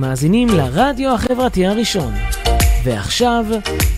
[0.00, 2.14] אתם מאזינים לרדיו החברתי הראשון.
[2.84, 3.44] ועכשיו,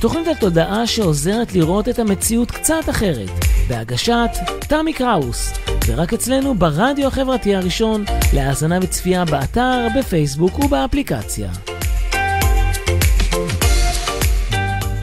[0.01, 3.31] תוכנית התודעה שעוזרת לראות את המציאות קצת אחרת,
[3.69, 4.31] בהגשת
[4.69, 5.53] תמי קראוס,
[5.87, 11.51] ורק אצלנו ברדיו החברתי הראשון, להאזנה וצפייה באתר, בפייסבוק ובאפליקציה.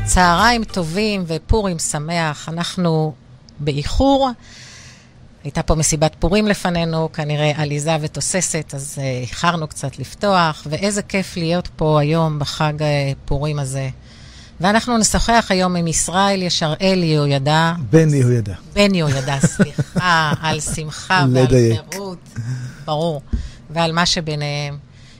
[0.05, 3.13] צהריים טובים ופורים שמח, אנחנו
[3.59, 4.29] באיחור.
[5.43, 11.37] הייתה פה מסיבת פורים לפנינו, כנראה עליזה ותוססת, אז uh, איחרנו קצת לפתוח, ואיזה כיף
[11.37, 12.73] להיות פה היום בחג
[13.25, 13.89] פורים הזה.
[14.61, 17.73] ואנחנו נשוחח היום עם ישראל ישראל יהוידע.
[17.89, 18.53] בן יהוידע.
[18.73, 22.29] בן יהוידע, סליחה, על שמחה ועל חירות,
[22.85, 23.21] ברור,
[23.69, 24.77] ועל מה שביניהם.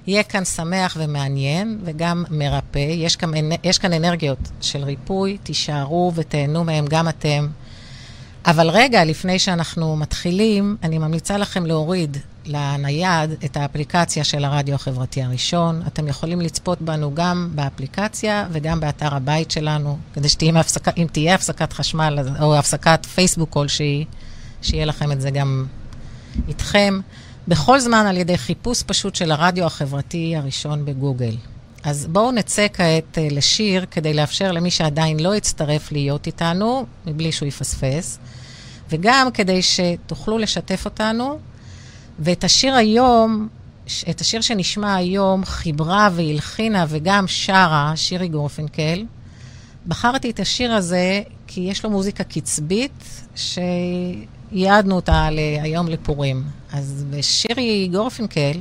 [0.07, 2.79] יהיה כאן שמח ומעניין וגם מרפא.
[2.79, 3.31] יש כאן,
[3.63, 7.47] יש כאן אנרגיות של ריפוי, תישארו ותהנו מהם גם אתם.
[8.49, 15.23] אבל רגע, לפני שאנחנו מתחילים, אני ממליצה לכם להוריד לנייד את האפליקציה של הרדיו החברתי
[15.23, 15.81] הראשון.
[15.87, 21.35] אתם יכולים לצפות בנו גם באפליקציה וגם באתר הבית שלנו, כדי שתהיה הפסקה, אם תהיה
[21.35, 24.05] הפסקת חשמל או הפסקת פייסבוק כלשהי,
[24.61, 25.65] שיהיה לכם את זה גם
[26.47, 26.99] איתכם.
[27.47, 31.35] בכל זמן על ידי חיפוש פשוט של הרדיו החברתי הראשון בגוגל.
[31.83, 37.47] אז בואו נצא כעת לשיר כדי לאפשר למי שעדיין לא יצטרף להיות איתנו, מבלי שהוא
[37.47, 38.19] יפספס,
[38.89, 41.39] וגם כדי שתוכלו לשתף אותנו.
[42.19, 43.47] ואת השיר היום,
[44.09, 49.05] את השיר שנשמע היום, חיברה והלחינה וגם שרה שירי גורפינקל.
[49.87, 55.27] בחרתי את השיר הזה כי יש לו מוזיקה קצבית, שייעדנו אותה
[55.61, 56.43] היום לפורים.
[56.73, 58.59] אז שירי גורפינקל,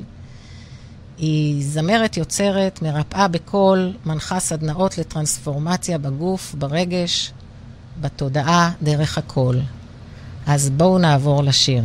[1.18, 7.32] היא זמרת יוצרת, מרפאה בקול, מנחה סדנאות לטרנספורמציה בגוף, ברגש,
[8.00, 9.60] בתודעה, דרך הקול.
[10.48, 11.82] אז בואו נעבור לשיר.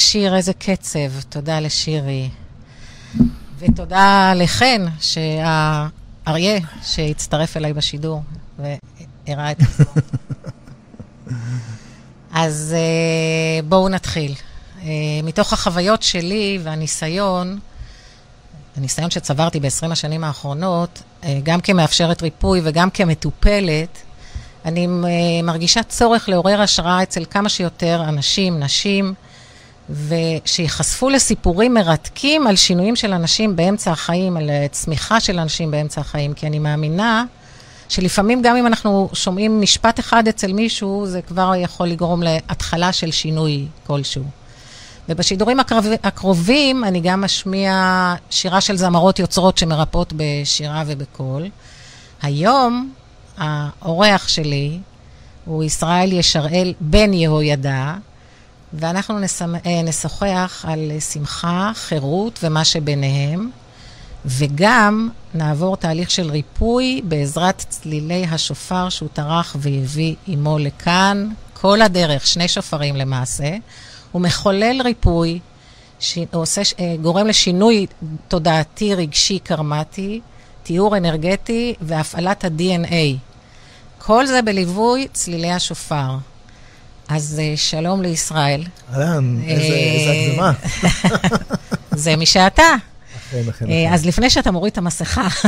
[0.00, 1.20] שיר, איזה קצב.
[1.28, 2.28] תודה לשירי.
[3.58, 4.86] ותודה לחן,
[5.42, 8.22] האריה, שהצטרף אליי בשידור
[8.58, 9.92] והראה את עצמו.
[12.32, 14.34] אז uh, בואו נתחיל.
[14.34, 14.84] Uh,
[15.22, 17.58] מתוך החוויות שלי והניסיון,
[18.76, 24.02] הניסיון שצברתי ב-20 השנים האחרונות, uh, גם כמאפשרת ריפוי וגם כמטופלת,
[24.64, 24.86] אני
[25.42, 29.14] מרגישה צורך לעורר השראה אצל כמה שיותר אנשים, נשים,
[29.90, 36.32] ושיחשפו לסיפורים מרתקים על שינויים של אנשים באמצע החיים, על צמיחה של אנשים באמצע החיים,
[36.32, 37.24] כי אני מאמינה
[37.88, 43.10] שלפעמים גם אם אנחנו שומעים משפט אחד אצל מישהו, זה כבר יכול לגרום להתחלה של
[43.10, 44.24] שינוי כלשהו.
[45.08, 51.48] ובשידורים הקרוב, הקרובים אני גם משמיע שירה של זמרות יוצרות שמרפאות בשירה ובקול.
[52.22, 52.92] היום
[53.38, 54.78] האורח שלי
[55.44, 57.94] הוא ישראל ישראל בן יהוידע,
[58.72, 59.18] ואנחנו
[59.66, 63.50] אה, נשוחח על שמחה, חירות ומה שביניהם.
[64.24, 72.26] וגם נעבור תהליך של ריפוי בעזרת צלילי השופר שהוא טרח והביא עמו לכאן, כל הדרך,
[72.26, 73.56] שני שופרים למעשה.
[74.12, 75.38] הוא מחולל ריפוי,
[76.00, 76.18] ש...
[76.32, 77.86] עושה, אה, גורם לשינוי
[78.28, 80.20] תודעתי, רגשי, קרמטי,
[80.62, 83.16] טיהור אנרגטי והפעלת ה-DNA.
[83.98, 86.16] כל זה בליווי צלילי השופר.
[87.10, 88.64] אז אה, שלום לישראל.
[88.92, 90.52] אהלן, איזה הגזמה.
[92.02, 92.62] זה מי שאתה.
[93.16, 93.92] אכן, אכן, אכן.
[93.92, 95.28] אז לפני שאתה מוריד את המסכה,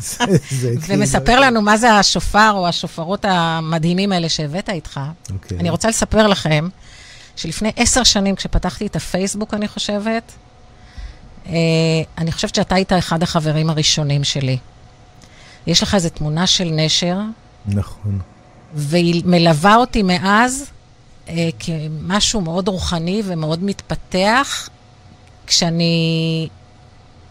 [0.88, 5.00] ומספר לנו מה זה השופר או השופרות המדהימים האלה שהבאת איתך.
[5.32, 5.58] אוקיי.
[5.58, 6.68] אני רוצה לספר לכם
[7.36, 10.32] שלפני עשר שנים, כשפתחתי את הפייסבוק, אני חושבת,
[11.46, 11.52] אה,
[12.18, 14.58] אני חושבת שאתה היית אחד החברים הראשונים שלי.
[15.66, 17.18] יש לך איזו תמונה של נשר.
[17.66, 18.18] נכון.
[18.74, 20.70] והיא מלווה אותי מאז
[21.28, 24.68] אה, כמשהו מאוד רוחני ומאוד מתפתח,
[25.46, 26.48] כשאני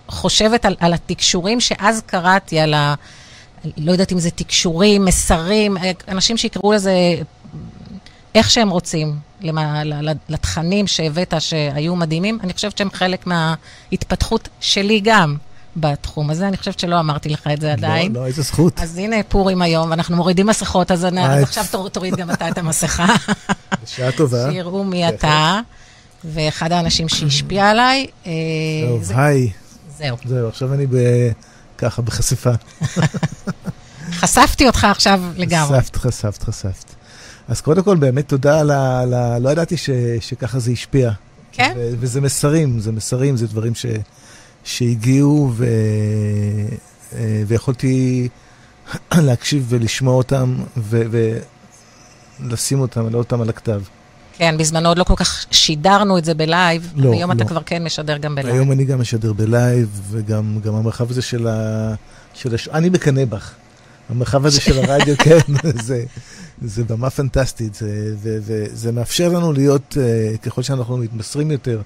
[0.08, 2.96] חושבת על, על התקשורים שאז קראתי, על ה...
[3.78, 5.78] לא יודעת אם זה תקשורים, מסרים,
[6.08, 6.92] אנשים שיקראו לזה
[8.36, 9.84] איך שהם רוצים, למה,
[10.30, 15.38] לתכנים שהבאת שהיו מדהימים, אני חושבת שהם חלק מההתפתחות שלי גם.
[15.78, 18.14] בתחום הזה, אני חושבת שלא אמרתי לך את זה עדיין.
[18.14, 18.80] לא, לא, איזה זכות.
[18.80, 21.08] אז הנה פורים היום, ואנחנו מורידים מסכות, אז
[21.42, 23.06] עכשיו תוריד גם אתה את המסכה.
[23.84, 24.52] בשעה טובה.
[24.52, 25.60] שיראו מי אתה.
[26.26, 28.08] ואחד האנשים שהשפיע עליי...
[28.26, 28.32] אה,
[28.88, 29.50] טוב, היי.
[29.98, 30.18] זהו.
[30.26, 30.86] זהו, עכשיו אני
[31.78, 32.52] ככה, בחשיפה.
[34.20, 35.82] חשפתי אותך עכשיו לגמרי.
[35.82, 36.86] חשפת, חשפת, חשפת.
[37.48, 39.02] אז קודם כל, באמת תודה על ה...
[39.02, 41.12] על ה לא ידעתי ש, שככה זה השפיע.
[41.52, 41.74] כן?
[41.78, 43.86] ו, וזה מסרים, זה מסרים, זה דברים ש,
[44.70, 45.66] שהגיעו, ו,
[47.16, 48.28] אה, ויכולתי
[49.18, 51.02] להקשיב ולשמוע אותם, ו,
[52.42, 53.82] ולשים אותם, להעלות אותם על הכתב.
[54.38, 56.94] כן, בזמנו עוד לא כל כך שידרנו את זה ב live.
[56.96, 57.36] לא, היום לא.
[57.36, 58.56] אתה כבר כן משדר גם ב live.
[58.56, 61.94] היום אני גם משדר בלייב, וגם המרחב הזה של ה...
[62.34, 62.68] של הש...
[62.68, 63.54] אני מקנא בך.
[64.10, 65.40] המרחב הזה של הרדיו, כן,
[65.84, 66.04] זה,
[66.62, 71.82] זה במה פנטסטית, זה, וזה מאפשר לנו להיות, uh, ככל שאנחנו מתמסרים יותר,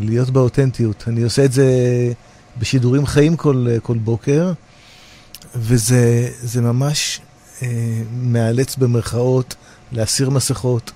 [0.00, 1.04] להיות באותנטיות.
[1.06, 1.66] אני עושה את זה
[2.58, 4.52] בשידורים חיים כל, כל בוקר,
[5.54, 7.20] וזה ממש
[7.58, 7.64] uh,
[8.12, 9.54] מאלץ במרכאות
[9.92, 10.92] להסיר מסכות.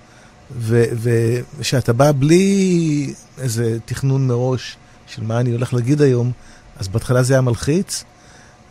[0.61, 4.77] וכשאתה בא בלי איזה תכנון מראש
[5.07, 6.33] של מה אני הולך להגיד היום,
[6.77, 8.05] אז בהתחלה זה היה מלחיץ,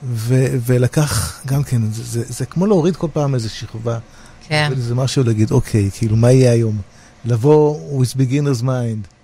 [0.03, 3.99] ו- ולקח גם כן, זה, זה, זה כמו להוריד כל פעם איזה שכבה.
[4.47, 4.71] כן.
[4.77, 6.77] זה משהו להגיד, אוקיי, כאילו, מה יהיה היום?
[7.25, 9.14] לבוא with beginner's mind,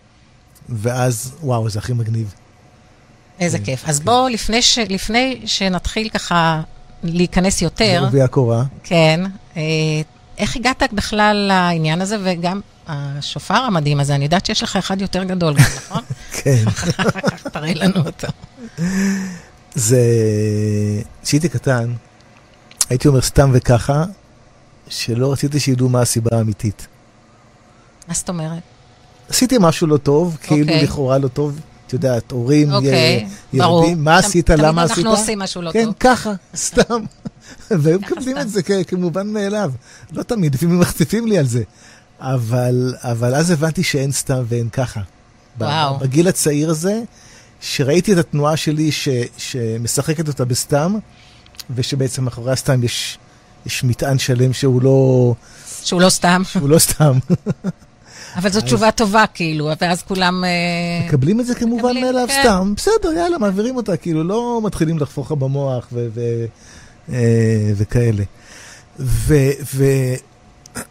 [0.71, 2.33] ואז, וואו, זה הכי מגניב.
[3.39, 3.83] איזה כן, כיף.
[3.89, 4.05] אז כן.
[4.05, 6.61] בואו, לפני, ש, לפני שנתחיל ככה
[7.03, 7.99] להיכנס יותר...
[8.01, 8.63] בעובי הקורה.
[8.83, 9.21] כן.
[9.57, 9.61] אה,
[10.37, 15.23] איך הגעת בכלל לעניין הזה, וגם השופר המדהים הזה, אני יודעת שיש לך אחד יותר
[15.23, 16.03] גדול גם, נכון?
[16.43, 16.63] כן.
[16.67, 18.27] אחר כך תראה לנו אותו.
[19.75, 20.01] זה...
[21.23, 21.93] כשהייתי קטן,
[22.89, 24.03] הייתי אומר סתם וככה,
[24.87, 26.87] שלא רציתי שידעו מה הסיבה האמיתית.
[28.07, 28.70] מה זאת אומרת?
[29.31, 30.83] עשיתי משהו לא טוב, כאילו אוקיי.
[30.83, 31.59] לכאורה לא טוב.
[31.87, 34.95] את יודעת, הורים, אוקיי, ילדים, מה עשית, למה עשית?
[34.95, 35.93] תמיד אנחנו עושים משהו לא כן, טוב.
[35.99, 37.03] כן, ככה, סתם.
[37.81, 39.71] והם מקבלים את זה כמובן מאליו.
[40.11, 41.63] לא תמיד, לפעמים מחציפים לי על זה.
[42.19, 45.01] אבל, אבל אז הבנתי שאין סתם ואין ככה.
[45.57, 45.97] וואו.
[45.99, 47.01] בגיל הצעיר הזה,
[47.61, 50.95] שראיתי את התנועה שלי ש, שמשחקת אותה בסתם,
[51.75, 53.17] ושבעצם מאחורי הסתם יש,
[53.65, 55.33] יש מטען שלם שהוא לא...
[55.83, 56.41] שהוא לא סתם.
[56.45, 57.17] שהוא לא סתם.
[58.35, 60.43] אבל זו תשובה טובה, כאילו, ואז כולם...
[60.43, 62.41] אה, מקבלים את זה כמובן מאליו כן.
[62.43, 65.87] סתם, בסדר, יאללה, מעבירים אותה, כאילו, לא מתחילים לחפוך לך במוח
[67.13, 68.23] אה, וכאלה.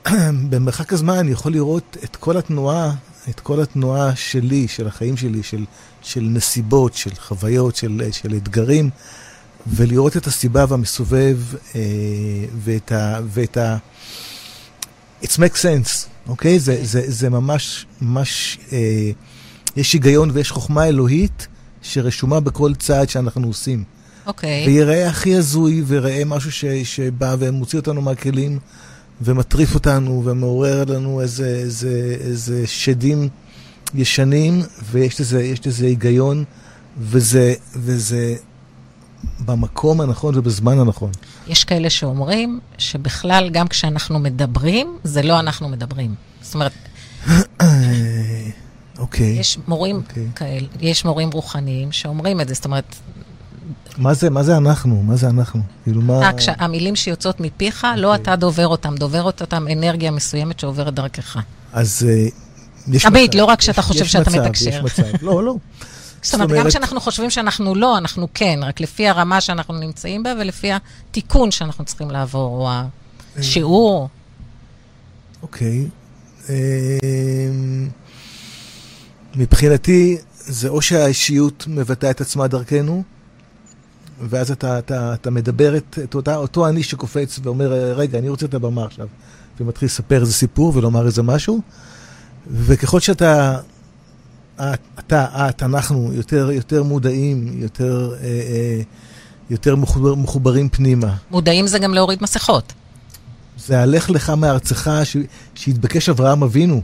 [0.09, 2.93] ובמרחק הזמן אני יכול לראות את כל התנועה
[3.29, 5.65] את כל התנועה שלי, של החיים שלי, של,
[6.03, 8.91] של נסיבות, של חוויות, של, של אתגרים,
[9.67, 11.39] ולראות את הסיבה והמסובב
[11.75, 11.81] אה,
[12.65, 13.21] ואת ה...
[13.27, 13.77] ואת ה
[15.23, 16.59] It makes sense, אוקיי?
[16.59, 19.11] זה, זה, זה ממש, ממש, אה,
[19.77, 21.47] יש היגיון ויש חוכמה אלוהית
[21.83, 23.85] שרשומה בכל צעד שאנחנו עושים.
[24.27, 24.67] אוקיי.
[24.67, 28.59] ויראה הכי הזוי, ויראה משהו ש, שבא ומוציא אותנו מהכלים,
[29.23, 33.29] ומטריף אותנו, ומעורר לנו איזה, איזה, איזה שדים
[33.95, 36.45] ישנים, ויש לזה, לזה היגיון,
[36.99, 38.37] וזה, וזה
[39.45, 41.11] במקום הנכון ובזמן הנכון.
[41.49, 46.15] יש כאלה שאומרים שבכלל, גם כשאנחנו מדברים, זה לא אנחנו מדברים.
[46.43, 46.73] זאת אומרת...
[48.99, 49.27] אוקיי.
[49.27, 50.09] יש מורים okay.
[50.09, 50.27] אוקיי.
[50.35, 52.97] כאלה, יש מורים רוחניים שאומרים את זה, זאת אומרת...
[53.99, 55.03] מה זה, מה זה אנחנו?
[55.03, 55.63] מה זה אנחנו?
[55.85, 56.31] כאילו מה...
[56.31, 57.97] אתה, המילים שיוצאות מפיך, okay.
[57.97, 58.23] לא אוקיי.
[58.23, 61.37] אתה דובר אותם, דוברת אותם אנרגיה מסוימת שעוברת דרכך.
[61.73, 62.33] אז uh,
[62.89, 63.09] יש מצב.
[63.09, 64.71] תמיד, לא רק שאתה חושב שאתה מתקשר.
[64.71, 65.55] יש מצב, לא, לא.
[66.23, 70.33] זאת אומרת, גם כשאנחנו חושבים שאנחנו לא, אנחנו כן, רק לפי הרמה שאנחנו נמצאים בה
[70.41, 72.71] ולפי התיקון שאנחנו צריכים לעבור, או
[73.39, 74.09] השיעור.
[75.43, 75.89] אוקיי.
[76.49, 77.89] אמ,
[79.37, 83.03] מבחינתי, זה או שהאישיות מבטאה את עצמה דרכנו,
[84.21, 88.47] ואז אתה, אתה, אתה מדבר את, את אותה, אותו אני שקופץ ואומר, רגע, אני רוצה
[88.47, 89.09] את הבמה עכשיו,
[89.61, 91.61] ומתחיל לספר איזה סיפור ולומר איזה משהו,
[92.51, 93.59] וככל שאתה
[94.57, 98.81] את, את, אנחנו יותר, יותר מודעים, יותר, אה, אה,
[99.51, 101.17] יותר מחובר, מחוברים פנימה.
[101.31, 102.73] מודעים זה גם להוריד מסכות.
[103.59, 104.91] זה הלך לך מארצך
[105.55, 106.83] שהתבקש אברהם אבינו.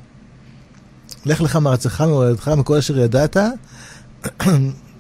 [1.27, 3.37] לך לך מארצך, ממולדתך, מכל אשר ידעת.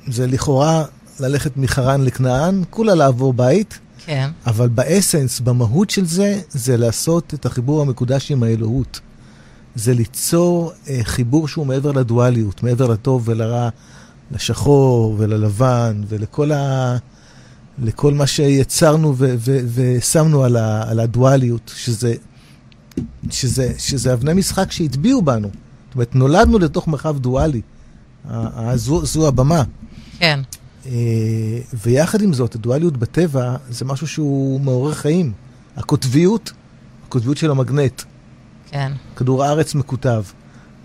[0.07, 0.85] זה לכאורה
[1.21, 3.79] ללכת מחרן לכנען, כולה לעבור בית.
[4.07, 4.31] כן.
[4.47, 9.01] אבל באסנס, במהות של זה, זה לעשות את החיבור המקודש עם האלוהות.
[9.76, 13.68] זה ליצור אה, חיבור שהוא מעבר לדואליות, מעבר לטוב ולרע,
[14.30, 16.97] לשחור וללבן ולכל ה...
[17.78, 22.14] לכל מה שיצרנו ו- ו- ושמנו על, ה- על הדואליות, שזה,
[23.30, 25.49] שזה, שזה אבני משחק שהטביעו בנו.
[25.49, 27.61] זאת אומרת, נולדנו לתוך מרחב דואלי.
[28.75, 29.62] זו, זו הבמה.
[30.18, 30.40] כן.
[30.87, 30.92] אה,
[31.85, 35.33] ויחד עם זאת, הדואליות בטבע זה משהו שהוא מעורר חיים.
[35.76, 36.52] הקוטביות,
[37.06, 38.02] הקוטביות של המגנט.
[38.71, 38.93] כן.
[39.17, 40.23] כדור הארץ מקוטב.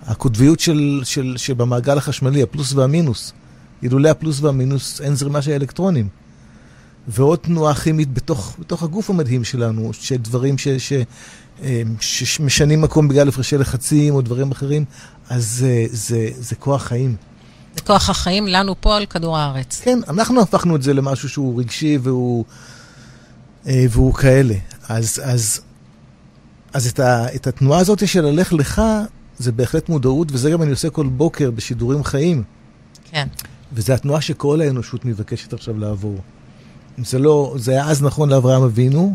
[0.06, 3.34] הקוטביות של, של, שבמעגל החשמלי, הפלוס והמינוס.
[3.84, 6.08] אילולא הפלוס והמינוס אין זרימה של אלקטרונים.
[7.08, 10.94] ועוד תנועה כימית בתוך, בתוך הגוף המדהים שלנו, של דברים ש, ש,
[11.64, 14.86] אה, שמשנים מקום בגלל הפרשי לחצים או דברים אחרים,
[15.30, 17.16] אז זה, זה, זה כוח חיים.
[17.76, 19.82] זה כוח החיים לנו פה על כדור הארץ.
[19.84, 22.46] כן, אנחנו הפכנו את זה למשהו שהוא רגשי והוא,
[23.68, 24.56] אה, והוא כאלה.
[24.90, 25.62] אז, אז
[26.74, 28.82] אז את, ה, את התנועה הזאת של הלך לך,
[29.38, 32.44] זה בהחלט מודעות, וזה גם אני עושה כל בוקר בשידורים חיים.
[33.12, 33.28] כן.
[33.74, 36.18] וזו התנועה שכל האנושות מבקשת עכשיו לעבור.
[36.98, 39.13] זה לא, זה היה אז נכון לאברהם אבינו.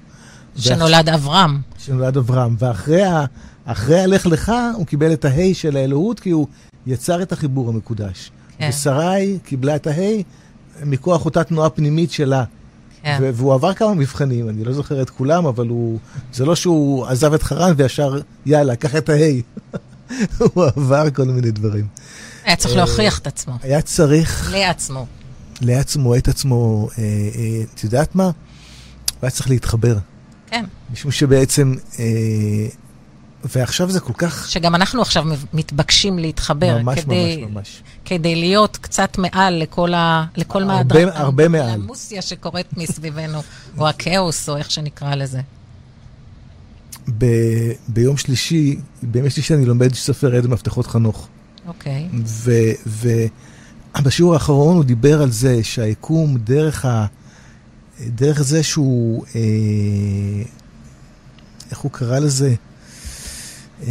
[0.57, 1.15] שנולד ואח...
[1.15, 1.61] אברהם.
[1.79, 3.25] שנולד אברהם, ואחרי ה,
[3.65, 6.47] אחרי הלך לך, הוא קיבל את ההי של האלוהות, כי הוא
[6.87, 8.31] יצר את החיבור המקודש.
[8.59, 8.69] כן.
[8.69, 10.23] ושרי קיבלה את ההי
[10.85, 12.45] מכוח אותה תנועה פנימית שלה.
[13.07, 13.31] כן.
[13.35, 15.99] והוא עבר כמה מבחנים, אני לא זוכר את כולם, אבל הוא...
[16.33, 19.43] זה לא שהוא עזב את חרן וישר, יאללה, קח את ההי.
[20.39, 21.87] הוא עבר כל מיני דברים.
[22.45, 23.55] היה צריך להוכיח את עצמו.
[23.63, 24.53] היה צריך...
[24.53, 25.07] לעצמו.
[25.61, 26.89] לעצמו, את עצמו.
[26.99, 28.25] אה, אה, את יודעת מה?
[28.25, 28.33] הוא
[29.23, 29.97] היה צריך להתחבר.
[30.47, 30.65] כן.
[30.93, 32.05] משום שבעצם אה,
[33.55, 34.51] ועכשיו זה כל כך...
[34.51, 36.79] שגם אנחנו עכשיו מתבקשים להתחבר.
[36.79, 37.83] ממש, כדי, ממש, ממש.
[38.05, 41.19] כדי להיות קצת מעל לכל, ה, לכל הרבה, מהדרכה.
[41.19, 41.71] הרבה מעל.
[41.71, 43.43] המוסיה שקורית מסביבנו,
[43.79, 45.41] או הכאוס, או איך שנקרא לזה.
[47.19, 47.27] ב,
[47.89, 51.29] ביום שלישי, בימי שלישי אני לומד ספר עד מפתחות חנוך.
[51.69, 52.09] אוקיי.
[53.97, 57.07] ובשיעור האחרון הוא דיבר על זה שהיקום, דרך, ה,
[58.01, 59.41] דרך זה שהוא, אה,
[61.71, 62.55] איך הוא קרא לזה?
[63.83, 63.89] אה,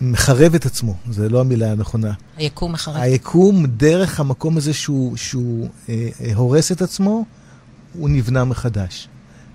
[0.00, 2.12] מחרב את עצמו, זו לא המילה הנכונה.
[2.36, 2.96] היקום מחרב.
[2.96, 7.24] היקום, דרך המקום הזה שהוא, שהוא אה, אה, הורס את עצמו,
[7.92, 9.08] הוא נבנה מחדש.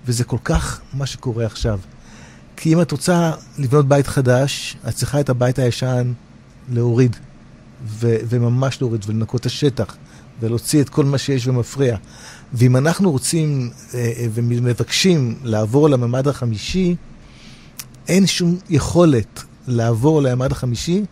[0.06, 1.80] וזה כל כך מה שקורה עכשיו.
[2.56, 6.12] כי אם את רוצה לבנות בית חדש, את צריכה את הבית הישן
[6.72, 7.16] להוריד,
[7.86, 9.96] ו- וממש להוריד, ולנקות את השטח,
[10.40, 11.96] ולהוציא את כל מה שיש ומפריע.
[12.52, 16.96] ואם אנחנו רוצים אה, אה, ומבקשים לעבור לממד החמישי,
[18.08, 21.02] אין שום יכולת לעבור לממד החמישי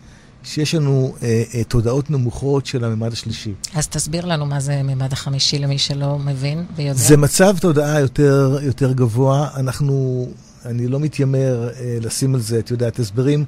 [0.43, 3.53] שיש לנו אה, אה, תודעות נמוכות של הממד השלישי.
[3.73, 6.93] אז תסביר לנו מה זה ממד החמישי למי שלא מבין ויודע.
[6.93, 9.49] זה מצב תודעה יותר, יותר גבוה.
[9.55, 10.27] אנחנו,
[10.65, 13.45] אני לא מתיימר אה, לשים על זה, את יודעת, הסברים,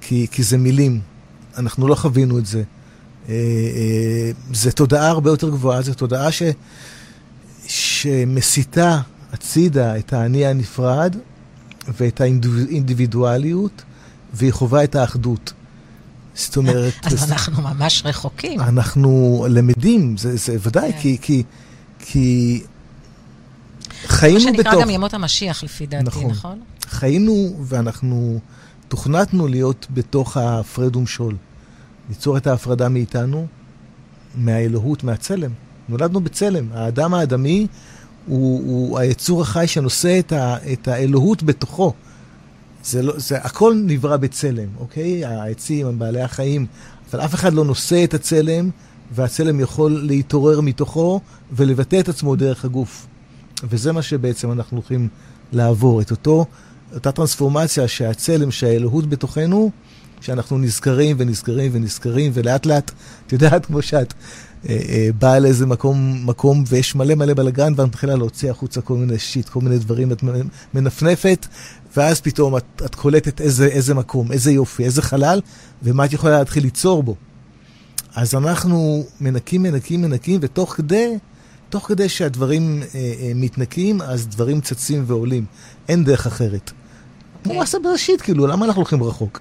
[0.00, 1.00] כי, כי זה מילים.
[1.58, 2.62] אנחנו לא חווינו את זה.
[3.28, 6.42] אה, אה, זו תודעה הרבה יותר גבוהה, זו תודעה ש,
[7.66, 9.00] שמסיתה
[9.32, 11.16] הצידה את האני הנפרד
[11.88, 13.82] ואת האינדיבידואליות,
[14.34, 15.52] והיא חווה את האחדות.
[16.34, 16.94] זאת אומרת...
[17.04, 18.60] אז אנחנו ממש רחוקים.
[18.60, 20.98] אנחנו למדים, זה, זה ודאי, כן.
[20.98, 21.42] כי, כי,
[21.98, 22.62] כי
[24.06, 24.46] חיינו בתוך...
[24.56, 26.30] מה שנקרא גם ימות המשיח, לפי דעתי, נכון?
[26.30, 26.60] נכון?
[26.86, 28.40] חיינו ואנחנו
[28.88, 31.36] תוכנתנו להיות בתוך ההפרד ומשול.
[32.08, 33.46] ליצור את ההפרדה מאיתנו,
[34.34, 35.50] מהאלוהות, מהצלם.
[35.88, 36.66] נולדנו בצלם.
[36.72, 37.66] האדם האדמי
[38.26, 41.92] הוא, הוא היצור החי שנושא את, ה, את האלוהות בתוכו.
[42.84, 45.24] זה לא, זה, הכל נברא בצלם, אוקיי?
[45.24, 46.66] העצים, בעלי החיים,
[47.10, 48.70] אבל אף אחד לא נושא את הצלם,
[49.14, 51.20] והצלם יכול להתעורר מתוכו
[51.52, 53.06] ולבטא את עצמו דרך הגוף.
[53.64, 55.08] וזה מה שבעצם אנחנו הולכים
[55.52, 56.46] לעבור, את אותו,
[56.94, 59.70] אותה טרנספורמציה שהצלם, שהאלוהות בתוכנו,
[60.20, 62.90] שאנחנו נזכרים ונזכרים ונזכרים, ולאט לאט,
[63.26, 64.14] את יודעת, כמו שאת
[65.18, 69.48] באה לאיזה מקום, מקום ויש מלא מלא בלאגן, ואת מתחילה להוציא החוצה כל מיני שיט,
[69.48, 70.24] כל מיני דברים, את
[70.74, 71.46] מנפנפת,
[71.96, 75.40] ואז פתאום את, את קולטת איזה, איזה מקום, איזה יופי, איזה חלל,
[75.82, 77.16] ומה את יכולה להתחיל ליצור בו.
[78.14, 81.14] אז אנחנו מנקים, מנקים, מנקים, ותוך כדי,
[81.68, 85.44] תוך כדי שהדברים אה, אה, מתנקים, אז דברים צצים ועולים.
[85.88, 86.70] אין דרך אחרת.
[87.44, 89.40] כמו מעשה בראשית, כאילו, למה אנחנו הולכים רחוק?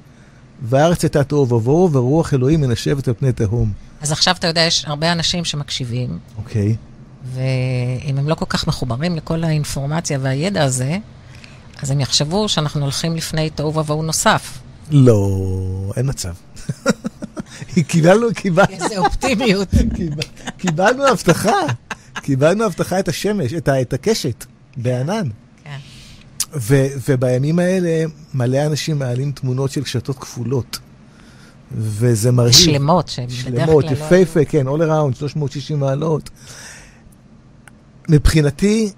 [0.61, 3.71] והארץ הייתה תוהו ובוהו, ורוח אלוהים מנשבת על פני תהום.
[4.01, 6.19] אז עכשיו אתה יודע, יש הרבה אנשים שמקשיבים.
[6.37, 6.71] אוקיי.
[6.71, 6.91] Okay.
[7.25, 10.97] ואם הם לא כל כך מחוברים לכל האינפורמציה והידע הזה,
[11.81, 14.59] אז הם יחשבו שאנחנו הולכים לפני תוהו ובוהו נוסף.
[14.91, 16.33] לא, אין מצב.
[17.87, 18.69] קיבלנו, קיבלנו...
[18.69, 19.67] איזה אופטימיות.
[20.57, 21.51] קיבלנו הבטחה.
[22.13, 24.45] קיבלנו הבטחה את השמש, את הקשת,
[24.77, 25.27] בענן.
[25.63, 25.77] כן.
[27.07, 30.79] ובימים האלה מלא אנשים מעלים תמונות של קשתות כפולות.
[31.75, 32.53] וזה מרהיב.
[32.53, 33.29] שלמות, כלל לא...
[33.29, 36.29] שלמות, יפהפה, כן, all around, 360 מעלות.
[38.09, 38.91] מבחינתי,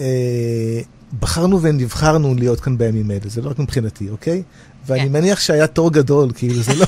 [0.00, 0.80] אה,
[1.20, 4.42] בחרנו ונבחרנו להיות כאן בימים אלה, זה לא רק מבחינתי, אוקיי?
[4.86, 5.12] ואני כן.
[5.12, 6.86] מניח שהיה תור גדול, כאילו זה לא...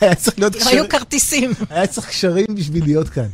[0.00, 0.78] היה צריך להיות קשרים.
[0.78, 1.52] היו כרטיסים.
[1.70, 3.26] היה צריך קשרים בשביל להיות כאן.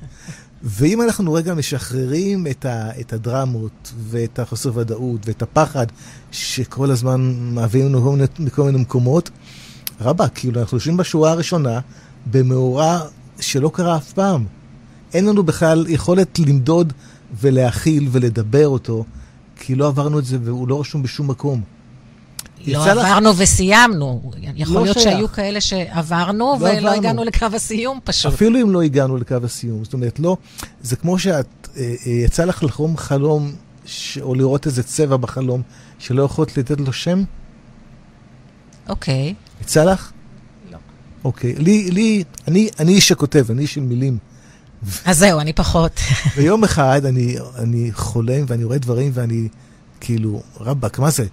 [0.62, 5.86] ואם אנחנו רגע משחררים את, ה, את הדרמות ואת החוסר ודאות ואת הפחד
[6.30, 9.30] שכל הזמן מעבירים לנו מכל מיני מקומות,
[10.00, 11.80] רבאק, כאילו אנחנו יושבים בשורה הראשונה
[12.30, 13.00] במאורע
[13.40, 14.44] שלא קרה אף פעם.
[15.14, 16.92] אין לנו בכלל יכולת למדוד
[17.40, 19.04] ולהכיל ולדבר אותו,
[19.60, 21.62] כי לא עברנו את זה והוא לא רשום בשום מקום.
[22.66, 23.36] לא עברנו לך...
[23.38, 24.30] וסיימנו.
[24.56, 25.14] יכול לא להיות שייך.
[25.14, 26.96] שהיו כאלה שעברנו לא ולא עברנו.
[26.96, 28.32] הגענו לקו הסיום פשוט.
[28.32, 29.84] אפילו אם לא הגענו לקו הסיום.
[29.84, 30.36] זאת אומרת, לא,
[30.82, 33.52] זה כמו שאת, אה, אה, יצא לך לחלום חלום,
[33.86, 34.18] ש...
[34.18, 35.62] או לראות איזה צבע בחלום,
[35.98, 37.22] שלא יכולת לתת לו שם?
[38.88, 39.34] אוקיי.
[39.76, 40.12] לך?
[40.72, 40.78] לא.
[41.24, 41.54] אוקיי.
[41.54, 44.18] לי, לי, אני, אני איש שכותב, אני איש של מילים.
[45.04, 46.00] אז זהו, אני פחות.
[46.36, 49.48] ויום אחד אני, אני חולם ואני רואה דברים ואני
[50.00, 51.26] כאילו, רבאק, מה זה?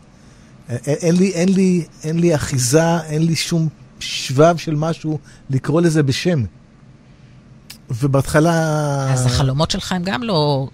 [0.69, 3.67] אין לי, אין, לי, אין לי אחיזה, אין לי שום
[3.99, 5.19] שבב של משהו
[5.49, 6.43] לקרוא לזה בשם.
[7.89, 8.51] ובהתחלה...
[9.13, 10.67] אז החלומות שלך הם גם לא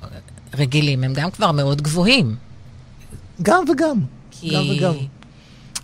[0.54, 2.36] רגילים, הם גם כבר מאוד גבוהים.
[3.42, 4.00] גם וגם.
[4.32, 4.56] כי...
[4.56, 4.94] גם וגם.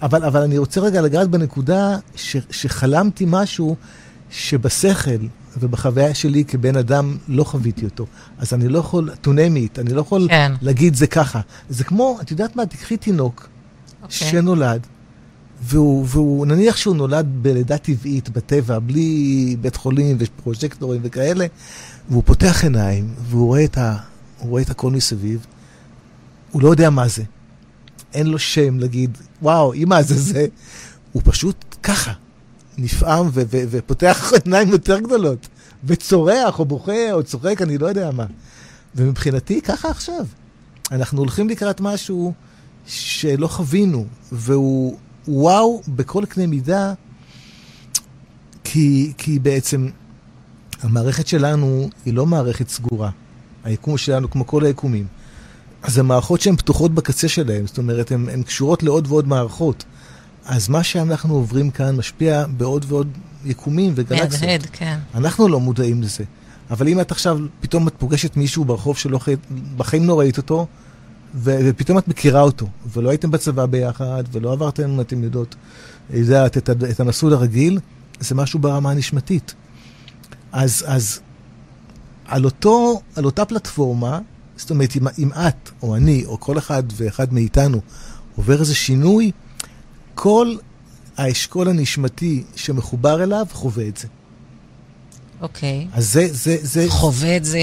[0.01, 3.75] אבל, אבל אני רוצה רגע לגעת בנקודה ש, שחלמתי משהו
[4.29, 5.25] שבשכל
[5.60, 8.05] ובחוויה שלי כבן אדם לא חוויתי אותו.
[8.38, 10.51] אז אני לא יכול, to name it, אני לא יכול כן.
[10.62, 11.41] להגיד זה ככה.
[11.69, 14.03] זה כמו, את יודעת מה, תקחי תינוק okay.
[14.03, 14.17] אוקיי.
[14.17, 14.88] שנולד,
[15.62, 21.45] והוא, והוא, נניח שהוא נולד בלידה טבעית, בטבע, בלי בית חולים ופרוז'קטורים וכאלה,
[22.10, 23.97] והוא פותח עיניים, והוא רואה את, ה,
[24.39, 25.45] רואה את הכל מסביב,
[26.51, 27.23] הוא לא יודע מה זה.
[28.13, 30.46] אין לו שם להגיד, וואו, אמא זה זה.
[31.12, 32.13] הוא פשוט ככה,
[32.78, 35.48] נפעם ו- ו- ופותח עיניים יותר גדולות,
[35.84, 38.26] וצורח או בוכה או צוחק, אני לא יודע מה.
[38.96, 40.26] ומבחינתי, ככה עכשיו.
[40.91, 42.34] אנחנו הולכים לקראת משהו
[42.88, 46.93] שלא חווינו, והוא וואו בכל קנה מידה,
[48.63, 49.89] כי, כי בעצם
[50.82, 53.10] המערכת שלנו היא לא מערכת סגורה.
[53.63, 55.08] היקום שלנו, כמו כל היקומים,
[55.88, 59.84] זה מערכות שהן פתוחות בקצה שלהן, זאת אומרת, הן קשורות לעוד ועוד מערכות.
[60.45, 63.08] אז מה שאנחנו עוברים כאן משפיע בעוד ועוד
[63.45, 64.41] יקומים וגלקסיות.
[64.41, 65.00] מהדהד, כן.
[65.15, 66.23] אנחנו לא מודעים לזה.
[66.69, 69.36] אבל אם את עכשיו, פתאום את פוגשת מישהו ברחוב שלא חי...
[69.78, 70.67] בחיים לא ראית אותו,
[71.36, 71.56] ו...
[71.65, 75.56] ופתאום את מכירה אותו, ולא הייתם בצבא ביחד, ולא עברתם, אתם יודעות,
[76.10, 77.80] יודעת, את, את המסלול הרגיל,
[78.19, 79.54] זה משהו ברמה הנשמתית.
[80.52, 81.19] אז, אז
[82.26, 84.19] על, אותו, על אותה פלטפורמה,
[84.58, 87.82] זאת אומרת, אם, אם את, או אני, או כל אחד ואחד מאיתנו,
[88.36, 89.32] עובר איזה שינוי,
[90.15, 90.56] כל
[91.17, 94.08] האשכול הנשמתי שמחובר אליו חווה את זה.
[95.41, 95.88] אוקיי.
[95.93, 96.86] אז זה, זה, זה...
[96.89, 97.60] חווה את זה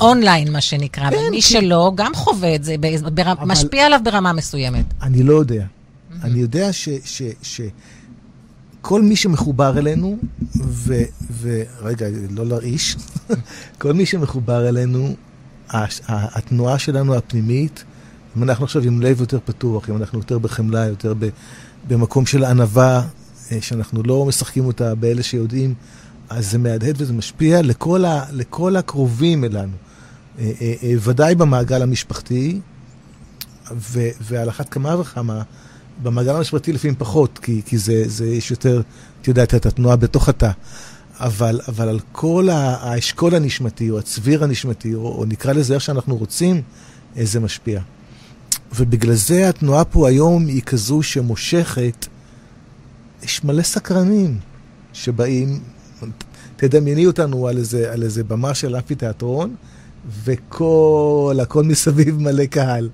[0.00, 1.48] אונליין, מה שנקרא, כן, ומי כי...
[1.48, 3.32] שלא, גם חווה את זה, בר...
[3.32, 3.46] אבל...
[3.46, 4.84] משפיע עליו ברמה מסוימת.
[5.02, 5.64] אני לא יודע.
[5.64, 6.24] Mm-hmm.
[6.24, 6.88] אני יודע ש...
[7.04, 7.60] ש, ש
[8.80, 10.18] כל מי שמחובר אלינו,
[10.64, 10.94] ו...
[11.40, 12.96] ורגע, לא להרעיש,
[13.80, 15.16] כל מי שמחובר אלינו,
[16.08, 17.84] התנועה שלנו הפנימית,
[18.36, 21.14] אם אנחנו עכשיו עם לב יותר פתוח, אם אנחנו יותר בחמלה, יותר
[21.88, 23.02] במקום של ענווה,
[23.52, 25.74] אה, שאנחנו לא משחקים אותה באלה שיודעים,
[26.28, 29.72] אז זה מהדהד וזה משפיע לכל, ה, לכל הקרובים אלינו.
[30.38, 32.60] אה, אה, ודאי במעגל המשפחתי,
[33.72, 35.42] ו, ועל אחת כמה וכמה,
[36.02, 38.82] במעגל המשפחתי לפעמים פחות, כי, כי זה, זה, יש יותר,
[39.20, 40.50] את יודעת, את התנועה בתוך התא.
[41.20, 46.16] אבל, אבל על כל האשכול הנשמתי, או הצביר הנשמתי, או, או נקרא לזה איך שאנחנו
[46.16, 46.62] רוצים,
[47.22, 47.80] זה משפיע.
[48.76, 52.06] ובגלל זה התנועה פה היום היא כזו שמושכת,
[53.22, 54.38] יש מלא סקרנים
[54.92, 55.60] שבאים,
[56.56, 59.54] תדמייני אותנו על איזה, על איזה במה של אמפי תיאטרון,
[60.24, 62.88] וכל, הכל מסביב מלא קהל.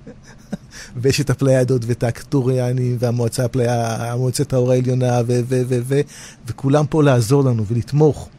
[0.95, 6.01] ויש את הפליידות ואת האקטוריאנים והמועצה הפליה, המועצת האור העליונה ו, ו, ו, ו,
[6.47, 8.29] וכולם פה לעזור לנו ולתמוך.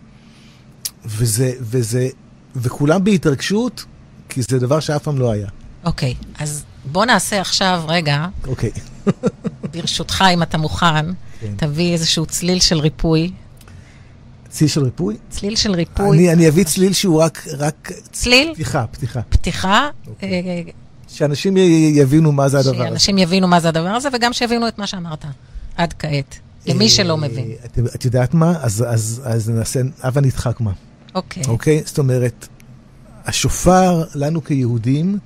[1.05, 2.09] וזה, וזה,
[2.57, 3.85] וכולם בהתרגשות,
[4.29, 5.49] כי זה דבר שאף פעם לא היה.
[5.85, 8.27] אוקיי, okay, אז בוא נעשה עכשיו, רגע.
[8.47, 8.71] אוקיי.
[8.71, 9.11] Okay.
[9.73, 11.07] ברשותך, אם אתה מוכן,
[11.41, 11.53] כן.
[11.57, 13.33] תביא איזשהו צליל של ריפוי.
[14.49, 15.17] צליל של ריפוי?
[15.31, 16.19] צליל של ריפוי.
[16.19, 17.47] אני, אני אביא צליל שהוא רק...
[17.59, 18.51] רק צליל?
[18.55, 19.21] פתיחה, פתיחה.
[19.23, 19.89] פתיחה.
[20.07, 20.86] Okay.
[21.09, 21.57] שאנשים
[21.95, 22.89] יבינו מה זה הדבר הזה.
[22.89, 25.25] שאנשים יבינו מה זה הדבר הזה, וגם שיבינו את מה שאמרת
[25.77, 27.51] עד כעת, למי שלא אה, מבין.
[27.65, 28.55] את, את יודעת מה?
[28.61, 30.73] אז, אז, אז נעשה, הבה נדחק מה.
[31.15, 31.43] אוקיי.
[31.49, 31.83] אוקיי?
[31.87, 32.49] זאת אומרת,
[33.27, 35.19] השופר, לנו כיהודים,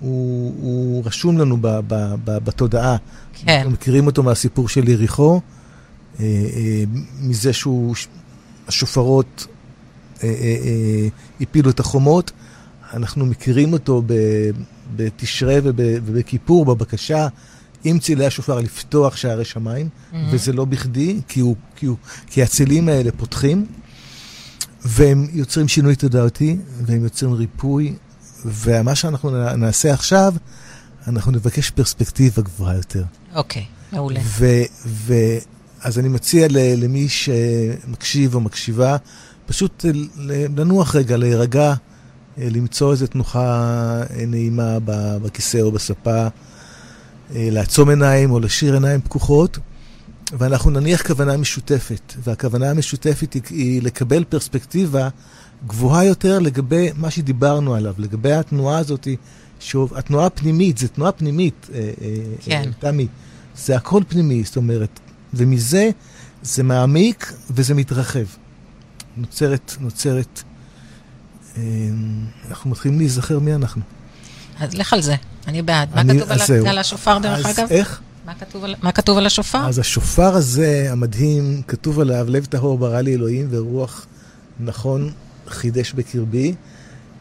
[0.00, 2.96] הוא, הוא רשום לנו ב, ב, ב, בתודעה.
[3.32, 3.56] כן.
[3.56, 5.40] אנחנו מכירים אותו מהסיפור של יריחו,
[6.20, 6.84] אה, אה,
[7.20, 7.94] מזה שהוא,
[8.70, 9.46] השופרות
[10.22, 11.08] אה, אה, אה,
[11.40, 12.32] הפילו את החומות.
[12.94, 14.14] אנחנו מכירים אותו ב,
[14.96, 17.28] בתשרי ובכיפור, בבקשה,
[17.84, 20.16] עם צילי השופר לפתוח שערי שמיים, mm-hmm.
[20.30, 23.66] וזה לא בכדי, כי, הוא, כי, הוא, כי הצילים האלה פותחים,
[24.84, 27.94] והם יוצרים שינוי תודעתי, והם יוצרים ריפוי,
[28.44, 30.34] ומה שאנחנו נעשה עכשיו,
[31.06, 33.04] אנחנו נבקש פרספקטיבה גבוהה יותר.
[33.34, 34.20] אוקיי, okay, מעולה.
[34.24, 34.46] ו,
[34.86, 35.14] ו,
[35.82, 38.96] אז אני מציע למי שמקשיב או מקשיבה,
[39.46, 39.84] פשוט
[40.56, 41.74] לנוח רגע, להירגע,
[42.40, 44.78] למצוא איזו תנוחה נעימה
[45.22, 46.26] בכיסא או בספה,
[47.34, 49.58] לעצום עיניים או לשיר עיניים פקוחות,
[50.38, 55.08] ואנחנו נניח כוונה משותפת, והכוונה המשותפת היא, היא לקבל פרספקטיבה
[55.66, 59.08] גבוהה יותר לגבי מה שדיברנו עליו, לגבי התנועה הזאת,
[59.60, 62.70] שוב, התנועה הפנימית, זו תנועה פנימית, אה, אה, כן.
[62.78, 63.06] תמי,
[63.56, 65.00] זה הכל פנימי, זאת אומרת,
[65.34, 65.90] ומזה
[66.42, 68.24] זה מעמיק וזה מתרחב.
[69.16, 70.49] נוצרת, נוצרת, אה,
[72.48, 73.82] אנחנו מתחילים להיזכר מי אנחנו.
[74.60, 75.14] אז לך על זה,
[75.46, 75.88] אני בעד.
[75.94, 77.68] מה כתוב על, על השופר דרך אז אגב?
[77.70, 78.00] איך?
[78.26, 79.68] מה כתוב, על, מה כתוב על השופר?
[79.68, 84.06] אז השופר הזה, המדהים, כתוב עליו, לב טהור ברא לי אלוהים ורוח
[84.60, 85.12] נכון
[85.48, 86.54] חידש בקרבי.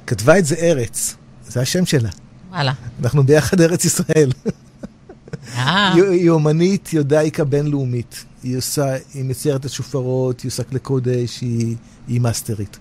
[0.08, 1.16] כתבה את זה ארץ,
[1.48, 2.10] זה השם שלה.
[2.50, 2.74] וואלה.
[3.04, 4.32] אנחנו ביחד ארץ ישראל.
[5.56, 5.94] אה.
[5.94, 8.26] היא אומנית יודאיקה בינלאומית.
[8.44, 11.76] היא עושה, היא מציירת את השופרות, היא עושה כלי קודש, היא,
[12.08, 12.78] היא מאסטרית.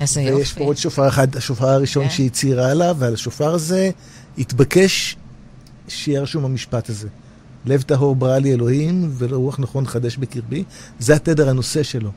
[0.00, 0.36] איזה יופי.
[0.36, 2.10] ויש פה עוד שופר אחד, השופר הראשון כן.
[2.10, 3.90] שהיא ציירה עליו, ועל השופר הזה
[4.38, 5.16] התבקש
[5.88, 7.08] שיהיה רשום המשפט הזה.
[7.66, 10.64] לב טהור ברא לי אלוהים, ולרוח נכון חדש בקרבי.
[10.98, 12.10] זה התדר הנושא שלו.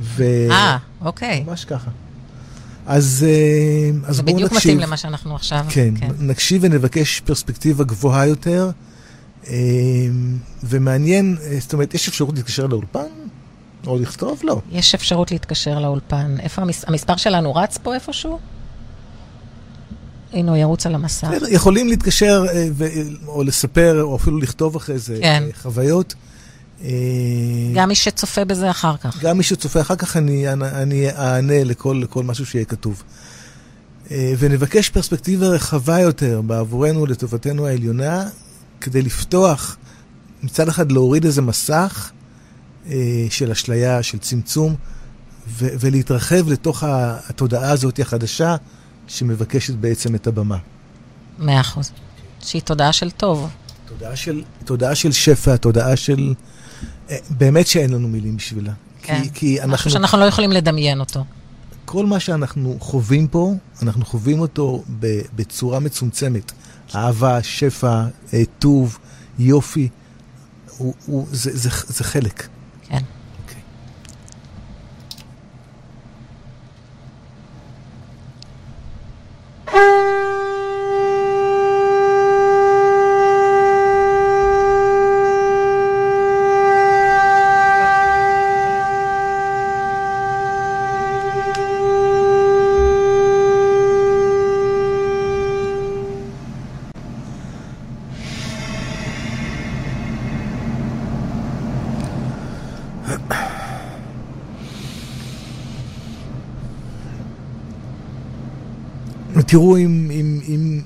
[0.00, 0.24] ו...
[0.50, 1.44] אה, אוקיי.
[1.46, 1.90] ממש ככה.
[2.86, 4.16] אז, אה, אז בואו נקשיב.
[4.16, 5.64] זה בדיוק מתאים למה שאנחנו עכשיו.
[5.68, 8.70] כן, כן, נקשיב ונבקש פרספקטיבה גבוהה יותר.
[9.48, 9.54] אה,
[10.64, 13.06] ומעניין, אה, זאת אומרת, יש אפשרות להתקשר לאולפן?
[13.86, 14.40] או לכתוב?
[14.44, 14.60] לא.
[14.72, 16.36] יש אפשרות להתקשר לאולפן.
[16.40, 16.84] איפה המס...
[16.88, 18.38] המספר שלנו רץ פה איפשהו?
[20.32, 21.28] הנה, הוא ירוץ על המסך.
[21.50, 22.84] יכולים להתקשר ו...
[23.26, 25.42] או לספר, או אפילו לכתוב אחרי זה כן.
[25.62, 26.14] חוויות.
[26.84, 26.90] אה,
[27.74, 29.22] גם מי שצופה בזה אחר כך.
[29.22, 33.02] גם מי שצופה אחר כך, אני, אני אענה לכל, לכל משהו שיהיה כתוב.
[34.10, 38.28] אה, ונבקש פרספקטיבה רחבה יותר בעבורנו, לטובתנו העליונה,
[38.80, 39.76] כדי לפתוח,
[40.42, 42.21] מצד אחד להוריד איזה מסך אה,
[43.30, 44.74] של אשליה, של צמצום,
[45.48, 48.56] ו- ולהתרחב לתוך התודעה הזאת החדשה,
[49.06, 50.58] שמבקשת בעצם את הבמה.
[51.38, 51.92] מאה אחוז.
[52.40, 53.50] שהיא תודעה של טוב.
[53.88, 56.34] תודעה של, תודעה של שפע, תודעה של...
[57.10, 58.72] אה, באמת שאין לנו מילים בשבילה.
[59.02, 59.22] כן.
[59.22, 59.74] כי, כי אנחנו...
[59.74, 61.24] משהו שאנחנו לא יכולים לדמיין אותו.
[61.84, 64.82] כל מה שאנחנו חווים פה, אנחנו חווים אותו
[65.36, 66.52] בצורה מצומצמת.
[66.94, 68.98] אהבה, שפע, אה, טוב,
[69.38, 69.88] יופי,
[70.78, 72.48] הוא, הוא, זה, זה, זה חלק.
[79.72, 80.41] Música
[109.52, 110.80] תראו אם, אם, אם,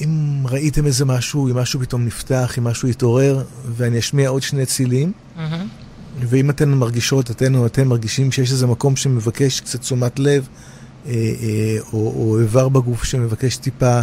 [0.00, 3.44] אם ראיתם איזה משהו, אם משהו פתאום נפתח, אם משהו יתעורר,
[3.76, 5.40] ואני אשמיע עוד שני צילים, mm-hmm.
[6.20, 10.48] ואם אתן מרגישות, אתן או אתם מרגישים שיש איזה מקום שמבקש קצת תשומת לב,
[11.06, 14.00] אה, אה, או, או איבר בגוף שמבקש טיפה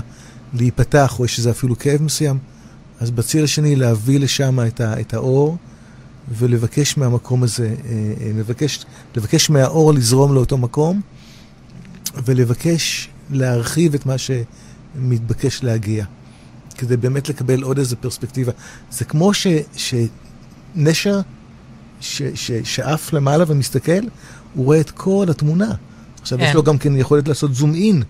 [0.53, 2.37] להיפתח, או יש איזה אפילו כאב מסוים,
[2.99, 5.57] אז בציר השני להביא לשם את, ה, את האור,
[6.37, 11.01] ולבקש מהמקום הזה, אה, לבקש, לבקש מהאור לזרום לאותו מקום,
[12.25, 16.05] ולבקש להרחיב את מה שמתבקש להגיע,
[16.77, 18.51] כדי באמת לקבל עוד איזו פרספקטיבה.
[18.91, 21.21] זה כמו ש, שנשר
[22.01, 24.01] ש, ש, שעף למעלה ומסתכל,
[24.53, 25.71] הוא רואה את כל התמונה.
[26.21, 26.43] עכשיו כן.
[26.43, 28.03] יש לו גם כן יכולת לעשות זום אין.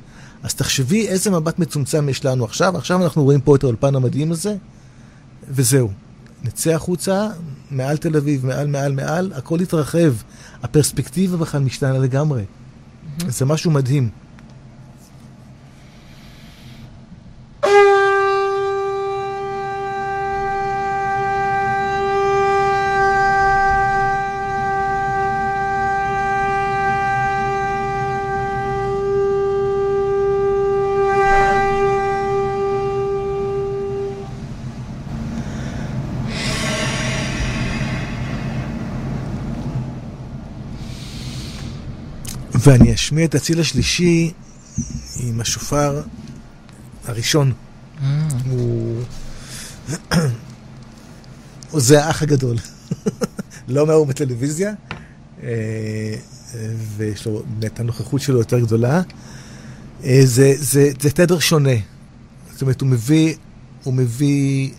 [0.43, 2.77] אז תחשבי איזה מבט מצומצם יש לנו עכשיו.
[2.77, 4.55] עכשיו אנחנו רואים פה את האולפן המדהים הזה,
[5.49, 5.89] וזהו.
[6.43, 7.27] נצא החוצה,
[7.71, 10.13] מעל תל אביב, מעל, מעל, מעל, הכל יתרחב.
[10.63, 12.43] הפרספקטיבה בכלל משתנה לגמרי.
[12.43, 13.29] Mm-hmm.
[13.29, 14.09] זה משהו מדהים.
[43.09, 44.31] אשמיע את הציל השלישי
[45.19, 46.01] עם השופר
[47.05, 47.53] הראשון.
[47.97, 48.03] Mm.
[48.49, 49.03] הוא...
[51.73, 52.57] זה האח הגדול.
[53.67, 54.73] לא מהאור בטלוויזיה,
[55.43, 56.15] אה,
[56.97, 59.01] ויש לו, באמת הנוכחות שלו יותר גדולה.
[60.03, 61.75] אה, זה, זה, זה תדר שונה.
[62.51, 63.35] זאת אומרת, הוא מביא,
[63.83, 64.69] הוא מביא,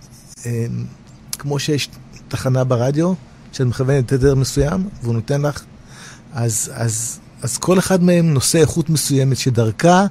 [1.38, 1.88] כמו שיש
[2.28, 3.12] תחנה ברדיו,
[3.52, 5.62] שאת מכוונת תדר מסוים, והוא נותן לך,
[6.32, 10.06] אז, אז אז כל אחד מהם נושא איכות מסוימת שדרכה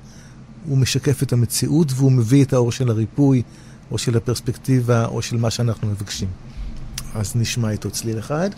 [0.65, 3.41] הוא משקף את המציאות והוא מביא את האור של הריפוי,
[3.91, 6.27] או של הפרספקטיבה, או של מה שאנחנו מבקשים.
[7.15, 8.49] אז נשמע איתו צליל אחד.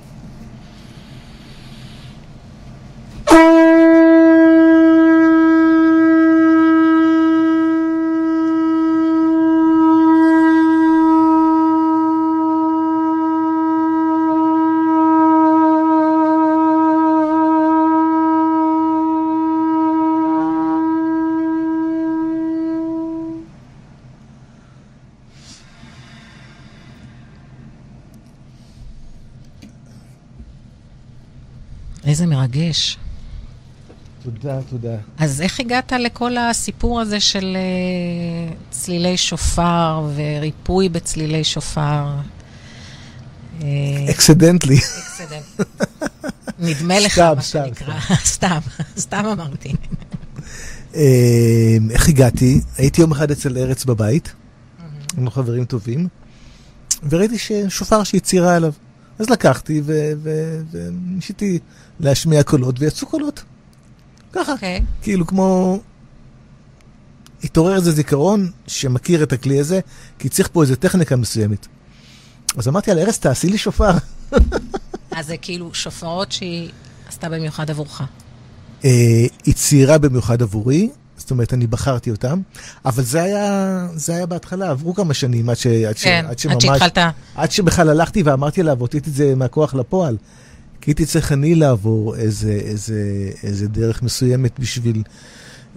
[32.06, 32.98] איזה מרגש.
[34.24, 34.96] תודה, תודה.
[35.18, 42.06] אז איך הגעת לכל הסיפור הזה של uh, צלילי שופר וריפוי בצלילי שופר?
[44.10, 44.78] Accidentally.
[44.78, 45.70] Accident.
[46.60, 48.00] נדמה לך, מה שנקרא.
[48.26, 48.60] סתם,
[48.98, 49.74] סתם אמרתי.
[50.96, 52.62] אה, איך הגעתי?
[52.78, 54.34] הייתי יום אחד אצל ארץ בבית,
[55.16, 56.08] היינו חברים טובים,
[57.10, 58.72] וראיתי ששופר שהיא ציירה עליו.
[59.22, 59.82] אז לקחתי
[60.72, 61.60] וניסיתי
[62.00, 63.44] להשמיע קולות, ויצאו קולות.
[64.34, 64.52] ככה.
[64.52, 64.56] Okay.
[64.56, 64.82] אוקיי.
[65.02, 65.80] כאילו כמו...
[67.44, 69.80] התעורר איזה זיכרון שמכיר את הכלי הזה,
[70.20, 71.68] כי צריך פה איזה טכניקה מסוימת.
[72.58, 73.92] אז אמרתי על ארז, תעשי לי שופר.
[75.18, 76.70] אז זה כאילו שופרות שהיא
[77.08, 78.02] עשתה במיוחד עבורך.
[78.86, 78.90] אה,
[79.46, 80.90] היא ציירה במיוחד עבורי,
[81.22, 82.42] זאת אומרת, אני בחרתי אותם,
[82.86, 86.40] אבל זה היה, זה היה בהתחלה, עברו כמה שנים עד, ש, עד, כן, ש, עד
[86.40, 86.56] שממש...
[86.56, 86.98] עד שהתחלת.
[87.36, 90.18] עד שבכלל הלכתי ואמרתי לה, והוצאתי את זה מהכוח לפועל.
[90.82, 95.04] כי הייתי צריך אני לעבור איזה, איזה, איזה דרך מסוימת בשביל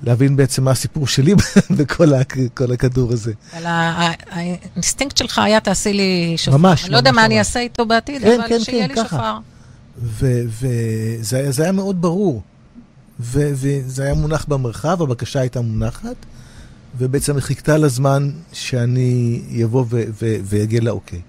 [0.03, 1.35] להבין בעצם מה הסיפור שלי
[1.77, 3.33] בכל הכדור הזה.
[3.57, 3.67] אבל
[4.31, 6.57] האינסטינקט שלך היה, תעשי לי שופר.
[6.57, 6.85] ממש.
[6.85, 9.39] אני לא יודע מה אני אעשה איתו בעתיד, כן, אבל כן, שיהיה כן, לי שופר.
[10.01, 12.43] וזה היה מאוד ברור.
[13.25, 16.17] וזה היה מונח במרחב, הבקשה הייתה מונחת,
[16.99, 19.85] ובעצם חיכתה לזמן שאני אבוא
[20.21, 21.21] ואגיע לאוקיי.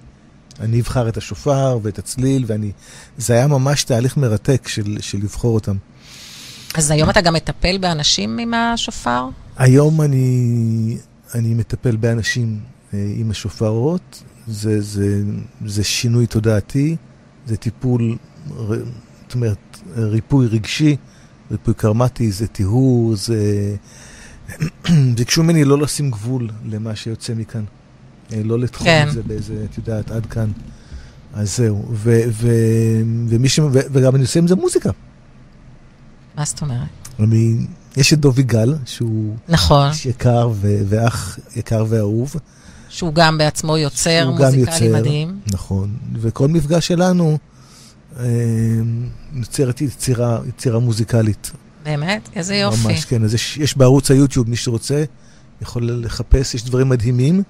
[0.60, 2.72] אני אבחר את השופר ואת הצליל, ואני...
[3.18, 5.76] זה היה ממש תהליך מרתק של, של לבחור אותם.
[6.76, 9.28] אז היום אתה גם מטפל באנשים עם השופר?
[9.58, 10.98] היום אני,
[11.36, 12.60] אני מטפל באנשים
[12.94, 15.24] עם השופרות, זה, זה,
[15.66, 16.96] זה שינוי תודעתי,
[17.48, 18.18] זה טיפול,
[18.58, 20.96] זאת אומרת, ריפוי רגשי,
[21.52, 23.76] ריפוי קרמטי, זה טיהור, זה...
[25.16, 27.64] ביקשו ממני לא לשים גבול למה שיוצא מכאן.
[28.44, 29.06] לא לתחום כן.
[29.08, 30.52] את זה באיזה, את יודעת, עד כאן.
[31.34, 31.86] אז זהו.
[31.92, 32.50] ו, ו,
[33.28, 33.60] ומי ש...
[33.60, 34.90] ו, וגם אני עושה עם זה מוזיקה.
[36.38, 36.88] מה זאת אומרת?
[37.20, 37.58] אני,
[37.98, 39.36] יש את דובי גל, שהוא...
[39.50, 39.90] נכון.
[39.90, 42.36] איש יקר ו, ואח יקר ואהוב.
[42.90, 45.40] שהוא גם בעצמו יוצר, מוזיקלי מדהים.
[45.54, 45.98] נכון.
[46.14, 47.38] וכל מפגש שלנו
[48.20, 48.26] אה,
[49.34, 51.52] יוצרת יצירה, יצירה מוזיקלית.
[51.84, 52.30] באמת?
[52.36, 52.88] איזה יופי.
[52.88, 53.24] ממש, כן.
[53.24, 55.04] אז יש, יש בערוץ היוטיוב, מי שרוצה,
[55.62, 57.44] יכול לחפש, יש דברים מדהימים.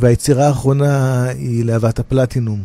[0.00, 2.62] והיצירה האחרונה היא להבת הפלטינום.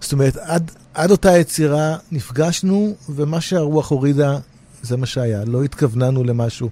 [0.00, 4.38] זאת אומרת, עד, עד אותה יצירה נפגשנו, ומה שהרוח הורידה,
[4.82, 5.44] זה מה שהיה.
[5.44, 6.70] לא התכווננו למשהו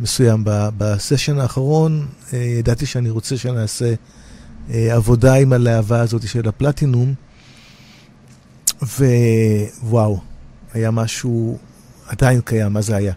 [0.00, 0.42] מסוים.
[0.46, 3.94] בסשן האחרון אה, ידעתי שאני רוצה שנעשה
[4.70, 7.14] אה, עבודה עם הלהבה הזאת של הפלטינום,
[8.82, 10.20] ווואו,
[10.74, 11.58] היה משהו,
[12.06, 13.12] עדיין קיים, מה זה היה?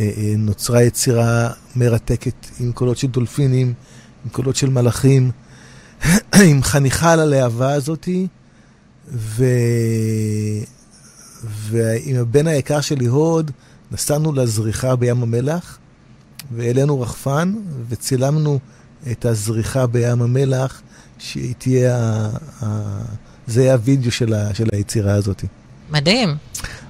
[0.00, 3.74] אה, נוצרה יצירה מרתקת עם קולות של דולפינים.
[4.24, 5.30] עם קולות של מלאכים,
[6.50, 8.26] עם חניכה על הלהבה הזאתי,
[9.08, 9.44] ו...
[11.44, 13.50] ועם הבן היקר שלי הוד,
[13.92, 15.78] נסענו לזריחה בים המלח,
[16.56, 17.54] והעלינו רחפן,
[17.88, 18.58] וצילמנו
[19.10, 20.82] את הזריחה בים המלח,
[21.18, 22.30] שהיא תהיה, ה...
[22.62, 23.02] ה...
[23.46, 24.54] זה יהיה הווידאו של, ה...
[24.54, 25.44] של היצירה הזאת.
[25.90, 26.36] מדהים.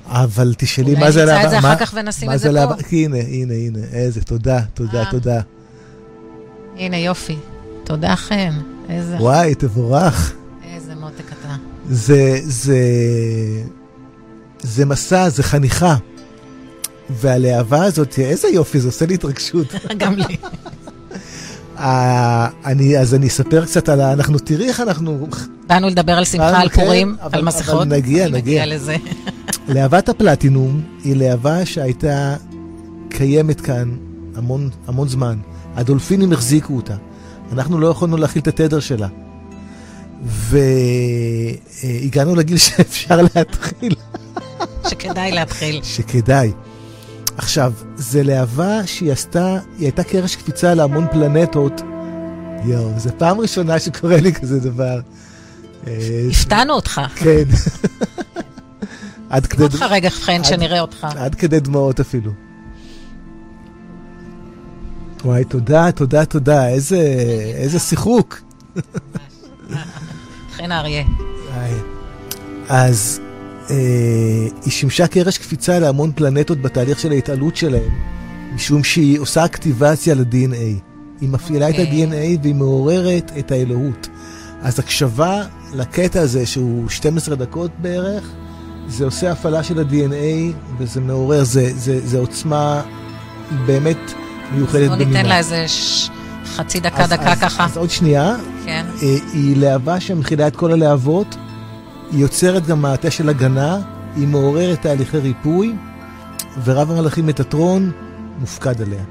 [0.07, 1.33] אבל תשאלי מה זה להבה.
[1.33, 2.75] אולי נמצא את זה אחר כך ונשים את זה פה.
[2.93, 5.11] הנה, הנה, הנה, איזה, תודה, תודה, אה.
[5.11, 5.41] תודה.
[6.77, 7.37] הנה, יופי.
[7.85, 8.61] תודה, חן.
[8.89, 9.17] איזה...
[9.17, 10.33] וואי, תבורך.
[10.75, 11.57] איזה מותק אתה.
[11.91, 12.79] זה, זה,
[14.63, 15.97] זה מסע, זה חניכה.
[17.11, 19.75] והלהבה הזאת, איזה יופי, זה עושה לי התרגשות.
[19.99, 20.37] גם לי.
[21.79, 24.13] אני, אז אני אספר קצת על ה...
[24.13, 25.27] אנחנו, תראי איך אנחנו...
[25.67, 27.75] באנו לדבר על שמחה, על כן, פורים, על מסכות.
[27.75, 28.29] אבל נגיע.
[28.29, 28.97] נגיע לזה.
[29.75, 32.37] להבת הפלטינום היא להבה שהייתה
[33.09, 33.97] קיימת כאן
[34.37, 35.39] המון, המון זמן.
[35.77, 36.95] הדולפינים החזיקו אותה.
[37.53, 39.09] אנחנו לא יכולנו להכיל את התדר שלה.
[41.83, 43.95] והגענו לגיל שאפשר להתחיל.
[44.89, 45.81] שכדאי להתחיל.
[45.83, 46.53] שכדאי.
[47.37, 51.81] עכשיו, זה להבה שהיא עשתה, היא הייתה קרש קפיצה להמון פלנטות.
[52.65, 55.01] יואו, זו פעם ראשונה שקורה לי כזה דבר.
[56.31, 57.01] הפתענו אותך.
[57.15, 57.45] כן.
[59.31, 59.63] עד כדי...
[59.63, 61.07] אותך רגע חן שנראה אותך.
[61.17, 62.33] עד כדי דמעות אפילו.
[65.25, 66.97] וואי, תודה, תודה, תודה, איזה,
[67.55, 68.41] איזה שיחוק.
[70.57, 71.05] חן האריה.
[72.69, 73.24] אז אה,
[73.69, 77.91] היא שימשה קרש קפיצה להמון פלנטות בתהליך של ההתעלות שלהם,
[78.55, 80.81] משום שהיא עושה אקטיבציה ל-DNA.
[81.21, 81.71] היא מפעילה okay.
[81.71, 82.05] את אוקיי.
[82.05, 84.09] ה-DNA והיא מעוררת את האלוהות.
[84.63, 85.43] אז הקשבה
[85.75, 88.31] לקטע הזה, שהוא 12 דקות בערך,
[88.89, 92.83] זה עושה הפעלה של ה-DNA וזה מעורר, זה, זה, זה עוצמה
[93.67, 94.13] באמת
[94.53, 94.97] מיוחדת במינה.
[94.97, 96.11] בוא ניתן לה איזה ש...
[96.47, 97.65] חצי דקה, אז, דקה אז, ככה.
[97.65, 98.37] אז עוד שנייה.
[98.65, 98.87] כן.
[99.03, 101.37] אה, היא להבה שמכילה את כל הלהבות,
[102.15, 103.79] היא יוצרת גם מעטה של הגנה,
[104.17, 105.75] היא מעוררת תהליכי ריפוי,
[106.65, 107.93] ורב המלאכים מטאטרון
[108.39, 109.05] מופקד עליה.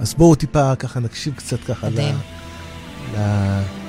[0.00, 2.14] אז בואו טיפה ככה נקשיב קצת ככה מדהים.
[3.14, 3.18] ל...
[3.18, 3.81] ל...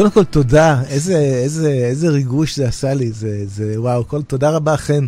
[0.00, 4.50] קודם כל תודה, איזה, איזה, איזה ריגוש זה עשה לי, זה, זה וואו, כל, תודה
[4.50, 5.06] רבה חן.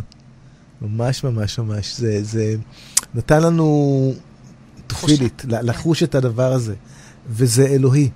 [0.82, 2.56] ממש ממש ממש, זה, זה
[3.14, 4.14] נתן לנו
[4.86, 6.74] תפילית, לחוש את הדבר הזה,
[7.30, 8.08] וזה אלוהי.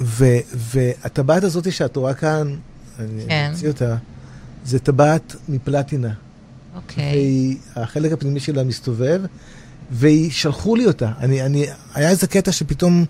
[0.00, 0.24] ו,
[0.54, 2.56] והטבעת הזאת שאת רואה כאן,
[2.98, 3.48] אני כן.
[3.50, 3.96] אמציא אותה,
[4.64, 6.12] זה טבעת מפלטינה.
[6.76, 7.56] אוקיי.
[7.76, 9.22] והחלק הפנימי שלה מסתובב,
[9.98, 11.12] ושלחו לי אותה.
[11.18, 13.04] אני, אני, היה איזה קטע שפתאום,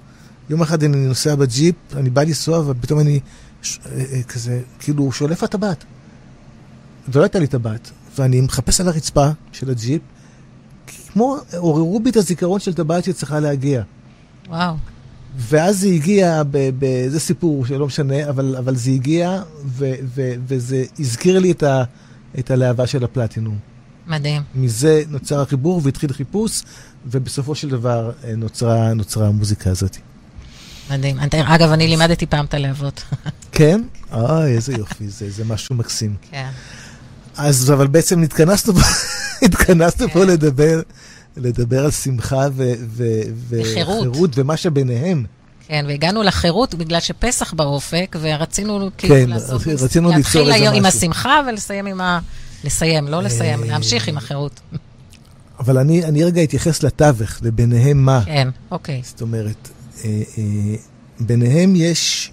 [0.51, 3.20] יום אחד אני נוסע בג'יפ, אני בא לנסוע, ופתאום אני
[3.62, 5.84] ש, אה, אה, כזה, כאילו, איפה הטבעת?
[7.09, 7.90] ולא הייתה לי טבעת.
[8.18, 10.03] ואני מחפש על הרצפה של הג'יפ,
[11.12, 13.82] כמו, עוררו בי את הזיכרון של טבעת שצריכה להגיע.
[14.49, 14.74] וואו.
[15.36, 16.42] ואז זה הגיע,
[17.09, 21.84] זה סיפור שלא משנה, אבל, אבל זה הגיע, ו, ו, וזה הזכיר לי את, ה,
[22.38, 23.59] את הלהבה של הפלטינום.
[24.07, 24.42] מדהים.
[24.55, 26.62] מזה נוצר החיבור והתחיל חיפוש,
[27.07, 29.97] ובסופו של דבר אה, נוצרה, נוצרה המוזיקה הזאת.
[30.91, 31.18] מדהים.
[31.47, 33.03] אגב, אני לימדתי פעם את הלהבות.
[33.53, 33.82] כן?
[34.12, 36.16] אוי, איזה יופי, זה, זה משהו מקסים.
[36.30, 36.49] כן.
[37.37, 38.72] אז, אבל בעצם התכנסנו,
[39.47, 40.26] התכנסנו פה כן.
[40.26, 40.80] לדבר,
[41.37, 42.47] לדבר על שמחה
[43.49, 45.24] וחירות, ומה שביניהם.
[45.68, 49.62] כן, והגענו לחירות בגלל שפסח באופק, ורצינו כאילו כן, לעשות...
[49.62, 50.64] כן, רצינו ליצור איזה משהו.
[50.64, 52.20] להתחיל עם השמחה ולסיים עם ה...
[52.64, 54.61] לסיים, לא לסיים, אה, להמשיך עם החירות.
[55.59, 58.22] אבל אני, אני רגע אתייחס לתווך, לביניהם מה.
[58.24, 59.01] כן, אוקיי.
[59.05, 59.68] זאת אומרת,
[61.20, 62.32] ביניהם יש,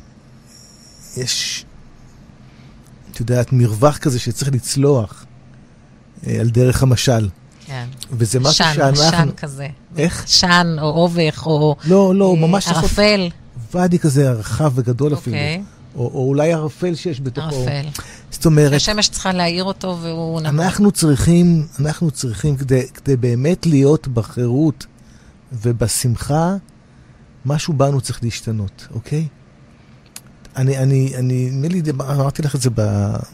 [1.17, 1.65] יש,
[3.11, 5.25] את יודעת, מרווח כזה שצריך לצלוח
[6.27, 7.29] על דרך המשל.
[7.65, 7.85] כן.
[8.11, 9.11] וזה משהו שאנחנו...
[9.11, 9.67] שן כזה.
[9.97, 10.23] איך?
[10.27, 11.75] שן, או אובך, או...
[11.85, 12.67] לא, לא, ממש...
[12.67, 13.29] ערפל.
[13.73, 15.35] ואדי כזה רחב וגדול אפילו.
[15.35, 15.63] אוקיי.
[15.95, 17.55] או, או אולי ערפל שיש בתוכו.
[17.55, 17.87] ערפל.
[18.31, 18.73] זאת אומרת...
[18.73, 20.61] השמש צריכה להעיר אותו והוא נמוך.
[20.61, 24.85] אנחנו צריכים, אנחנו צריכים, כדי, כדי באמת להיות בחירות
[25.53, 26.55] ובשמחה,
[27.45, 29.27] משהו בנו צריך להשתנות, אוקיי?
[30.55, 32.69] אני, אני, אני, נדמה לי, אמרתי לך את זה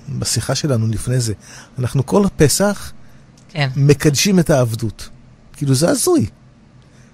[0.10, 1.34] בשיחה שלנו לפני זה.
[1.80, 2.92] אנחנו כל פסח
[3.50, 3.70] כן.
[3.76, 5.10] מקדשים את העבדות.
[5.54, 6.26] כאילו, זה הזוי.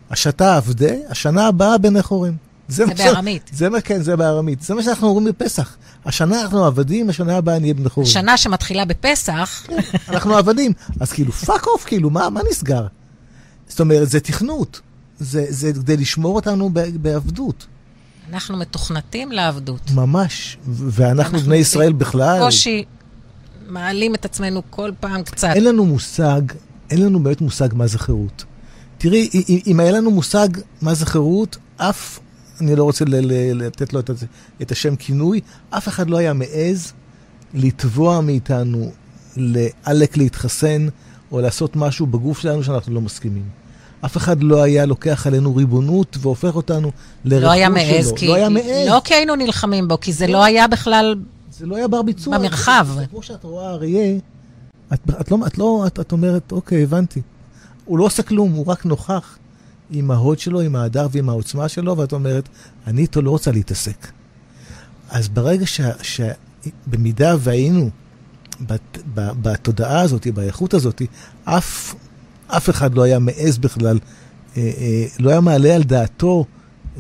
[0.10, 2.38] השתה עבדה, השנה הבאה בני חורים.
[2.68, 3.52] זה, זה בארמית.
[3.54, 4.62] זה מה, כן, זה בארמית.
[4.62, 5.78] זה מה שאנחנו אומרים בפסח.
[6.06, 8.10] השנה אנחנו עבדים, השנה הבאה נהיה בני חורים.
[8.10, 9.68] שנה שמתחילה בפסח.
[10.10, 10.72] אנחנו עבדים.
[11.00, 12.88] אז כאילו, fuck off, כאילו, מה, מה נסגר?
[13.68, 14.82] זאת אומרת, זה תכנות.
[15.20, 16.70] זה, זה כדי לשמור אותנו
[17.02, 17.68] בעבדות.
[18.30, 19.92] אנחנו מתוכנתים לעבדות.
[19.92, 20.58] ממש.
[20.68, 22.40] ואנחנו בני ישראל בכלל.
[22.40, 22.84] קושי
[23.68, 25.50] מעלים את עצמנו כל פעם קצת.
[25.56, 26.42] אין לנו מושג,
[26.90, 28.46] אין לנו באמת מושג מה זה חירות.
[28.98, 29.30] תראי,
[29.68, 30.48] אם היה לנו מושג
[30.82, 32.20] מה זה חירות, אף
[32.62, 33.06] אני לא רוצה
[33.54, 34.10] לתת לו את,
[34.62, 36.94] את השם כינוי, אף אחד לא היה מעז
[37.54, 38.92] לתבוע מאיתנו
[39.36, 40.88] לעלק להתחסן
[41.32, 43.44] או לעשות משהו בגוף שלנו שאנחנו לא מסכימים.
[44.06, 46.92] אף אחד לא היה לוקח עלינו ריבונות והופך אותנו
[47.26, 47.48] לרכוש שלו.
[47.48, 48.28] לא היה מעז, כי...
[48.28, 48.66] לא היה מעז.
[48.88, 51.16] לא כי היינו נלחמים בו, כי זה לא, לא היה בכלל...
[51.52, 52.38] זה לא היה בר ביצוע.
[52.38, 52.88] במרחב.
[53.10, 54.18] כמו שאת רואה אריה,
[54.94, 57.22] את, את לא, את לא, את, את אומרת, אוקיי, הבנתי.
[57.86, 59.38] הוא לא עושה כלום, הוא רק נוכח.
[59.92, 62.50] עם ההוד שלו, עם ההדר ועם העוצמה שלו, ואת אומרת,
[62.88, 64.08] אני איתו לא רוצה להתעסק.
[65.10, 65.82] אז ברגע ש...
[66.02, 67.90] שבמידה והיינו
[68.62, 71.02] בת, ב, בתודעה הזאת, באיכות הזאת,
[71.44, 71.96] אף,
[72.58, 74.00] אף אחד לא היה מעז בכלל,
[74.58, 76.46] אה, אה, לא היה מעלה על דעתו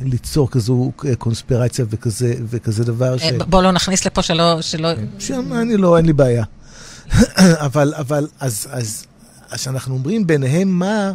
[0.02, 3.24] ליצור כזו קונספירציה וכזה, וכזה דבר ש...
[3.50, 4.62] בוא לא נכניס לפה שלא...
[4.62, 4.90] שלא...
[5.20, 6.44] שם אני לא, אין לי בעיה.
[7.68, 9.06] אבל, אבל, אז, אז,
[9.50, 11.14] אז כשאנחנו אומרים ביניהם מה...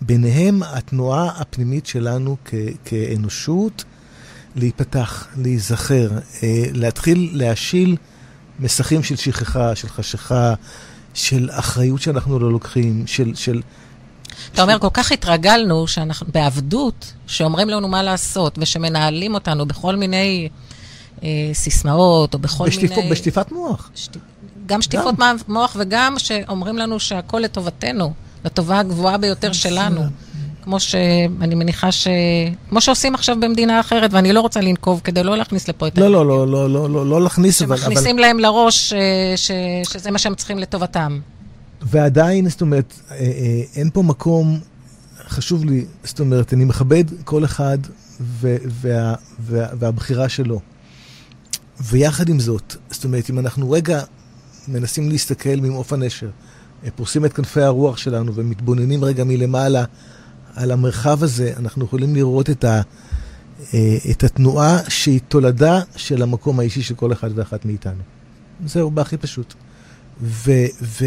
[0.00, 3.84] ביניהם התנועה הפנימית שלנו כ- כאנושות
[4.56, 6.10] להיפתח, להיזכר,
[6.42, 7.96] אה, להתחיל להשיל
[8.60, 10.54] מסכים של שכחה, של חשיכה,
[11.14, 13.34] של אחריות שאנחנו לא לוקחים, של...
[13.34, 13.62] של
[14.54, 20.48] אתה אומר, כל כך התרגלנו שאנחנו בעבדות, שאומרים לנו מה לעשות, ושמנהלים אותנו בכל מיני
[21.22, 23.10] אה, סיסמאות, או בכל בשטיפ, מיני...
[23.10, 23.90] בשטיפת מוח.
[23.94, 24.16] שט...
[24.66, 25.36] גם שטיפות גם.
[25.48, 28.12] מוח, וגם שאומרים לנו שהכל לטובתנו.
[28.44, 30.02] לטובה הגבוהה ביותר שלנו.
[30.62, 32.08] כמו שאני מניחה ש...
[32.68, 35.98] כמו שעושים עכשיו במדינה אחרת, ואני לא רוצה לנקוב כדי לא להכניס לפה את...
[35.98, 37.76] לא, לא, לא, לא, לא, לא, לא להכניס, אבל...
[37.76, 39.50] שמכניסים להם לראש אה, ש...
[39.92, 41.20] שזה מה שהם צריכים לטובתם.
[41.82, 44.60] ועדיין, זאת אומרת, אה, אה, אין פה מקום,
[45.28, 47.78] חשוב לי, זאת אומרת, אני מכבד כל אחד
[48.20, 48.56] ו...
[48.66, 49.14] וה...
[49.38, 49.66] וה...
[49.78, 50.60] והבחירה שלו.
[51.80, 54.02] ויחד עם זאת, זאת אומרת, אם אנחנו רגע
[54.68, 56.28] מנסים להסתכל ממעוף הנשר,
[56.96, 59.84] פורסים את כנפי הרוח שלנו ומתבוננים רגע מלמעלה
[60.56, 62.82] על המרחב הזה, אנחנו יכולים לראות את, ה,
[63.74, 68.02] אה, את התנועה שהיא תולדה של המקום האישי של כל אחד ואחת מאיתנו.
[68.66, 69.54] זהו, בהכי פשוט.
[70.22, 71.04] ו, ו,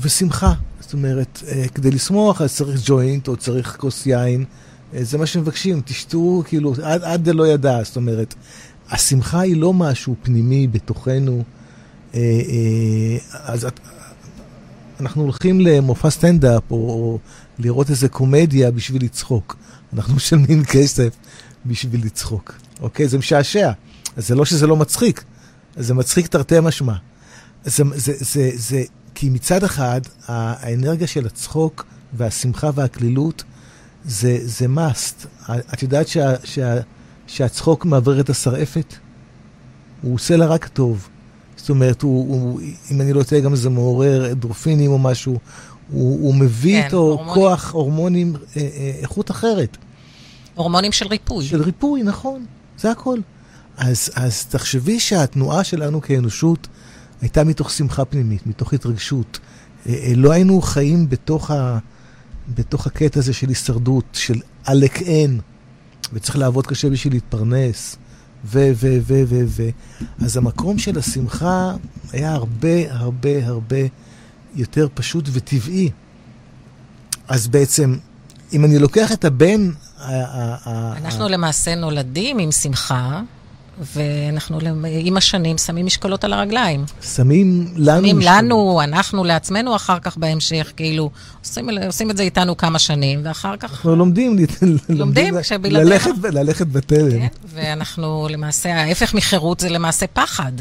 [0.00, 4.44] ושמחה, זאת אומרת, אה, כדי לשמוח אז צריך ג'וינט או צריך כוס יין,
[4.94, 8.34] אה, זה מה שמבקשים, תשתו כאילו עד, עד דלא ידע, זאת אומרת,
[8.90, 11.44] השמחה היא לא משהו פנימי בתוכנו.
[13.32, 13.66] אז
[15.00, 17.18] אנחנו הולכים למופע סטנדאפ, או, או
[17.58, 19.56] לראות איזה קומדיה בשביל לצחוק.
[19.92, 21.16] אנחנו משלמים כסף
[21.66, 23.08] בשביל לצחוק, אוקיי?
[23.08, 23.72] זה משעשע.
[24.16, 25.24] אז זה לא שזה לא מצחיק,
[25.76, 26.94] זה מצחיק תרתי משמע.
[27.64, 28.82] זה, זה, זה, זה,
[29.14, 33.44] כי מצד אחד, האנרגיה של הצחוק והשמחה והקלילות
[34.04, 35.26] זה, זה must.
[35.74, 36.74] את יודעת שה, שה,
[37.26, 38.94] שהצחוק מעבר את השרעפת?
[40.02, 41.08] הוא עושה לה רק טוב.
[41.68, 42.60] זאת אומרת, הוא, הוא,
[42.90, 45.38] אם אני לא טועה, גם זה מעורר דרופינים או משהו.
[45.90, 47.34] הוא, הוא מביא כן, איתו הורמונים.
[47.34, 49.76] כוח, הורמונים, אה, אה, איכות אחרת.
[50.54, 51.44] הורמונים של ריפוי.
[51.44, 52.44] של ריפוי, נכון.
[52.78, 53.18] זה הכל.
[53.76, 56.68] אז, אז תחשבי שהתנועה שלנו כאנושות
[57.20, 59.38] הייתה מתוך שמחה פנימית, מתוך התרגשות.
[59.86, 61.78] אה, אה, לא היינו חיים בתוך, ה,
[62.54, 65.40] בתוך הקטע הזה של הישרדות, של עלק אין,
[66.12, 67.96] וצריך לעבוד קשה בשביל להתפרנס,
[68.44, 69.68] ו, ו, ו, ו, ו.
[70.24, 71.74] אז המקום של השמחה
[72.12, 73.76] היה הרבה, הרבה, הרבה
[74.54, 75.90] יותר פשוט וטבעי.
[77.28, 77.96] אז בעצם,
[78.52, 79.70] אם אני לוקח את הבן...
[80.96, 83.20] אנחנו למעשה נולדים עם שמחה.
[83.80, 84.58] ואנחנו
[84.88, 86.84] עם השנים שמים משקולות על הרגליים.
[87.02, 88.38] שמים לנו שמים משקולות.
[88.38, 91.10] לנו, אנחנו לעצמנו אחר כך בהמשך, כאילו,
[91.44, 93.70] עושים, עושים את זה איתנו כמה שנים, ואחר כך...
[93.70, 94.36] אנחנו לומדים,
[94.88, 95.34] לומדים.
[95.62, 97.10] ללכת, ללכת בתלם.
[97.10, 100.52] כן, ואנחנו למעשה, ההפך מחירות זה למעשה פחד.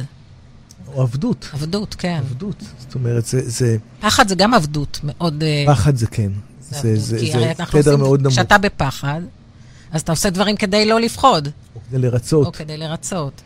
[0.93, 1.49] או עבדות.
[1.53, 2.21] עבדות, כן.
[2.29, 3.49] עבדות, זאת אומרת, זה...
[3.49, 3.77] זה...
[4.01, 5.43] פחד זה גם עבדות, מאוד...
[5.43, 6.31] אה, פחד זה כן.
[6.71, 8.33] זה, זה, זה, זה תדר מאוד נמוך.
[8.33, 9.21] כשאתה בפחד,
[9.91, 11.47] אז אתה עושה דברים כדי לא לפחוד.
[11.75, 12.47] או כדי לרצות.
[12.47, 13.41] או כדי לרצות.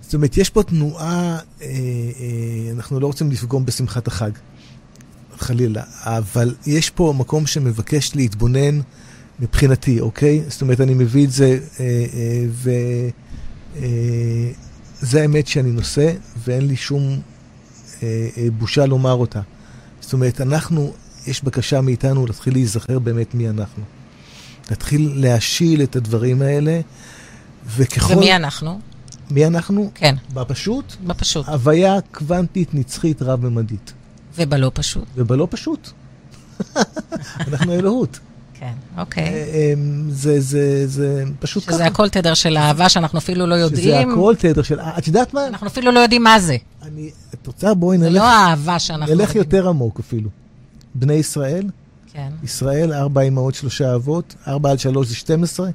[0.00, 1.68] זאת אומרת, יש פה תנועה, אה, אה,
[2.72, 4.30] אנחנו לא רוצים לפגום בשמחת החג,
[5.38, 8.80] חלילה, אבל יש פה מקום שמבקש להתבונן
[9.40, 10.42] מבחינתי, אוקיי?
[10.48, 12.44] זאת אומרת, אני מביא את זה, אה, אה,
[13.82, 16.12] וזה אה, האמת שאני נושא,
[16.44, 17.20] ואין לי שום
[18.02, 19.40] אה, אה, בושה לומר אותה.
[20.00, 20.92] זאת אומרת, אנחנו,
[21.26, 23.82] יש בקשה מאיתנו להתחיל להיזכר באמת מי אנחנו.
[24.70, 26.80] להתחיל להשיל את הדברים האלה,
[27.66, 28.14] וככל...
[28.14, 28.80] ומי אנחנו?
[29.30, 29.90] מי אנחנו?
[29.94, 30.14] כן.
[30.34, 30.96] בפשוט?
[31.06, 31.48] בפשוט.
[31.48, 33.92] הוויה קוונטית נצחית רב-ממדית.
[34.36, 35.04] ובלא פשוט?
[35.16, 35.90] ובלא פשוט.
[37.48, 38.18] אנחנו אלוהות.
[38.60, 39.24] כן, אוקיי.
[39.24, 41.78] אה, אמ, זה, זה, זה פשוט שזה ככה.
[41.78, 43.84] שזה הכל תדר של אהבה שאנחנו אפילו לא יודעים.
[43.84, 44.80] שזה הכל תדר של...
[44.80, 45.46] את יודעת מה?
[45.46, 46.56] אנחנו אפילו לא יודעים מה זה.
[46.82, 47.10] אני...
[47.34, 47.74] את רוצה?
[47.74, 48.12] בואי נלך...
[48.12, 49.14] זה לא האהבה שאנחנו...
[49.14, 50.30] נלך יותר עמוק אפילו.
[50.94, 51.66] בני ישראל,
[52.16, 52.30] כן.
[52.44, 55.70] ישראל, ארבע אמהות, שלושה אבות, ארבע על שלוש זה 12,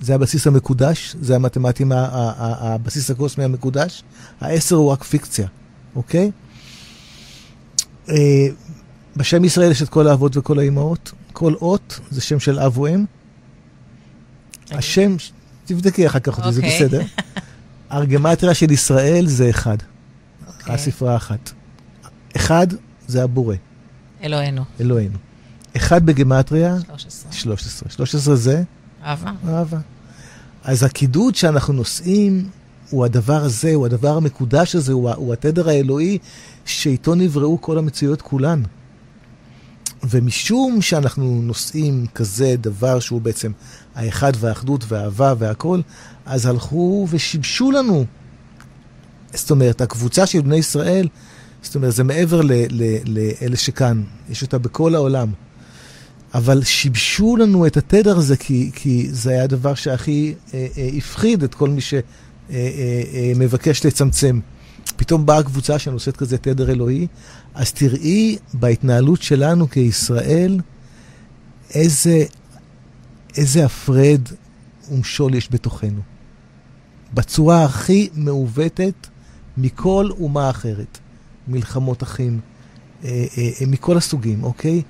[0.00, 4.02] זה הבסיס המקודש, זה המתמטים, הבסיס הקוסמי המקודש.
[4.40, 5.48] העשר הוא רק פיקציה,
[5.96, 6.30] אוקיי?
[8.08, 8.14] אה,
[9.16, 11.12] בשם ישראל יש את כל האבות וכל האמהות.
[11.32, 13.04] כל אות זה שם של אב או אם.
[14.62, 14.78] אוקיי.
[14.78, 15.16] השם,
[15.64, 16.76] תבדקי אחר כך אותי, זה אוקיי.
[16.76, 17.02] בסדר.
[17.92, 19.76] ארגמטריה של ישראל זה אחד.
[20.46, 20.74] אוקיי.
[20.74, 21.50] הספרה אחת.
[22.36, 22.66] אחד
[23.06, 23.56] זה הבורא.
[24.22, 24.64] אלוהינו.
[24.80, 25.18] אלוהינו.
[25.76, 26.76] אחד בגימטריה?
[26.86, 27.32] 13.
[27.32, 27.90] 13.
[27.90, 28.62] 13 זה?
[29.04, 29.30] אהבה.
[29.48, 29.78] אהבה.
[30.64, 32.48] אז הקידוד שאנחנו נושאים
[32.90, 36.18] הוא הדבר הזה, הוא הדבר המקודש הזה, הוא, הוא התדר האלוהי
[36.64, 38.62] שאיתו נבראו כל המציאות כולן.
[40.10, 43.52] ומשום שאנחנו נושאים כזה דבר שהוא בעצם
[43.94, 45.80] האחד והאחדות והאהבה והכל,
[46.26, 48.04] אז הלכו ושיבשו לנו.
[49.34, 51.08] זאת אומרת, הקבוצה של בני ישראל,
[51.62, 52.40] זאת אומרת, זה מעבר
[53.06, 55.28] לאלה שכאן, יש אותה בכל העולם.
[56.34, 61.42] אבל שיבשו לנו את התדר הזה, כי, כי זה היה הדבר שהכי אה, אה, הפחיד
[61.42, 62.06] את כל מי שמבקש
[63.76, 64.40] אה, אה, אה, לצמצם.
[64.96, 67.06] פתאום באה קבוצה שנושאת כזה תדר אלוהי,
[67.54, 70.60] אז תראי בהתנהלות שלנו כישראל
[71.74, 72.24] איזה,
[73.36, 74.20] איזה הפרד
[74.90, 76.00] ומשול יש בתוכנו.
[77.14, 79.06] בצורה הכי מעוותת
[79.56, 80.98] מכל אומה אחרת.
[81.48, 82.40] מלחמות אחים,
[83.04, 84.82] אה, אה, מכל הסוגים, אוקיי?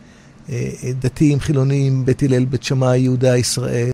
[0.51, 3.91] אה, דתיים, חילונים, בית הלל, בית שמאי, יהודה, ישראל,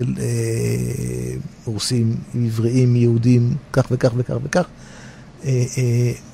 [1.65, 4.65] רוסים, עבריים, יהודים, כך וכך וכך וכך.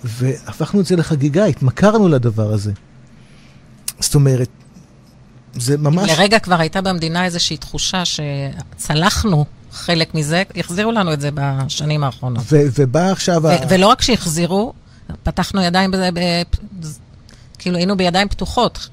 [0.05, 2.73] והפכנו את זה לחגיגה, התמכרנו לדבר הזה.
[4.01, 4.49] זאת אומרת,
[5.55, 6.11] זה ממש...
[6.11, 12.45] לרגע כבר הייתה במדינה איזושהי תחושה שצלחנו חלק מזה, החזירו לנו את זה בשנים האחרונות.
[12.51, 13.43] ובא עכשיו...
[13.69, 14.73] ולא רק שהחזירו,
[15.23, 16.11] פתחנו ידיים, בזה,
[17.59, 18.89] כאילו היינו בידיים פתוחות.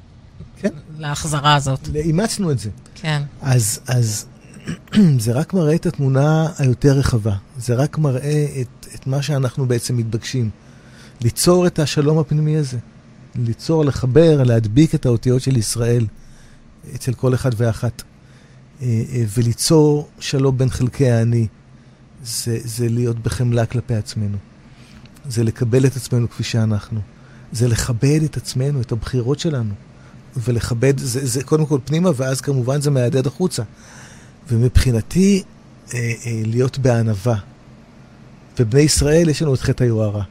[0.64, 0.70] כן.
[0.98, 1.90] להחזרה הזאת.
[1.96, 2.70] אימצנו את זה.
[2.96, 3.22] כן.
[3.42, 4.26] אז, אז
[5.20, 7.36] זה רק מראה את התמונה היותר רחבה.
[7.58, 10.50] זה רק מראה את, את מה שאנחנו בעצם מתבקשים.
[11.22, 12.78] ליצור את השלום הפנימי הזה.
[13.36, 16.08] ליצור, לחבר, להדביק את האותיות של ישראל
[16.96, 18.04] אצל כל אחד ואחת.
[18.82, 21.48] אה, אה, וליצור שלום בין חלקי האני.
[22.24, 24.38] זה, זה להיות בחמלה כלפי עצמנו.
[25.30, 27.00] זה לקבל את עצמנו כפי שאנחנו.
[27.52, 29.74] זה לכבד את עצמנו, את הבחירות שלנו.
[30.38, 33.64] ולכבד, זה, זה קודם כל פנימה, ואז כמובן זה מהדהד החוצה.
[34.50, 35.44] ומבחינתי,
[35.94, 37.36] אה, אה, להיות בענווה.
[38.60, 40.24] ובני ישראל, יש לנו את חטא היוהרה.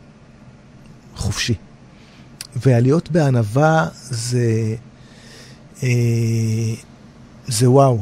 [1.17, 1.55] חופשי.
[2.57, 4.75] והלהיות בענווה זה,
[5.83, 5.89] אה,
[7.47, 7.99] זה וואו.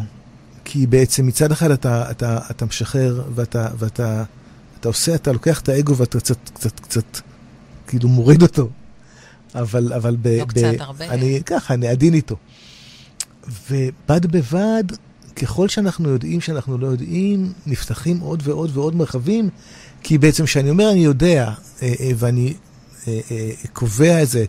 [0.64, 4.24] כי בעצם מצד אחד אתה, אתה, אתה משחרר ואתה, ואתה
[4.80, 7.20] אתה עושה, אתה לוקח את האגו ואתה קצת, קצת, קצת,
[7.86, 8.68] כאילו מוריד אותו.
[9.54, 10.28] אבל, אבל ב...
[10.28, 11.08] לא ב, קצת, הרבה.
[11.08, 12.36] אני ככה, אני עדין איתו.
[13.70, 14.84] ובד בבד,
[15.36, 19.48] ככל שאנחנו יודעים שאנחנו לא יודעים, נפתחים עוד ועוד ועוד מרחבים,
[20.02, 22.54] כי בעצם כשאני אומר אני יודע, אה, אה, ואני
[23.08, 23.20] אה,
[23.72, 24.44] קובע איזה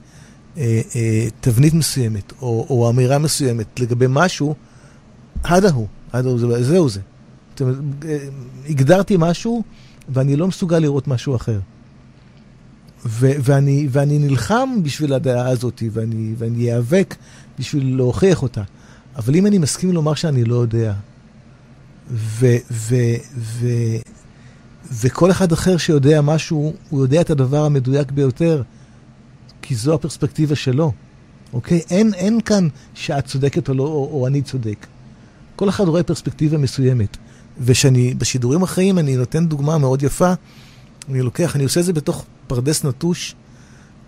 [1.42, 4.56] תבנית מסוימת, או, או אמירה מסוימת לגבי משהו,
[5.44, 7.00] עדה הוא, עדה הוא, זהו זה.
[7.52, 7.78] זאת אומרת,
[8.70, 9.64] הגדרתי משהו,
[10.10, 11.60] ואני לא מסוגל לראות משהו אחר.
[13.06, 17.16] ו- ואני, ואני נלחם בשביל הדעה הזאת, ואני, ואני איאבק
[17.60, 18.64] בשביל להוכיח אותה.
[19.16, 20.94] אבל אם אני מסכים לומר שאני לא יודע,
[22.12, 22.96] ו- ו-
[23.38, 23.98] ו-
[24.92, 28.62] וכל אחד אחר שיודע משהו, הוא יודע את הדבר המדויק ביותר,
[29.62, 30.92] כי זו הפרספקטיבה שלו,
[31.54, 31.82] אוקיי?
[31.90, 34.88] אין, אין כאן שאת צודקת או לא, או, או אני צודק.
[35.56, 37.18] כל אחד רואה פרספקטיבה מסוימת.
[37.60, 40.34] ושאני, בשידורים החיים אני נותן דוגמה מאוד יפה,
[41.10, 42.26] אני לוקח, אני עושה את זה בתוך
[42.56, 43.36] פרדס נטוש,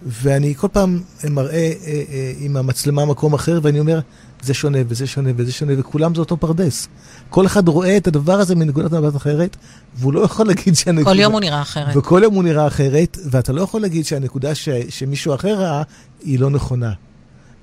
[0.06, 4.00] ואני כל פעם מראה אה, אה, עם המצלמה מקום אחר, ואני אומר,
[4.42, 6.88] זה שונה וזה שונה וזה שונה, וכולם זה אותו פרדס.
[7.30, 9.58] כל אחד רואה את הדבר הזה מנקודת מבט אחרת,
[9.96, 11.12] והוא לא יכול להגיד שהנקודה...
[11.12, 11.96] כל יום הוא נראה אחרת.
[11.96, 15.84] וכל יום הוא נראה אחרת, ואתה לא יכול להגיד שהנקודה ש, שמישהו אחר ראה,
[16.24, 16.92] היא לא נכונה.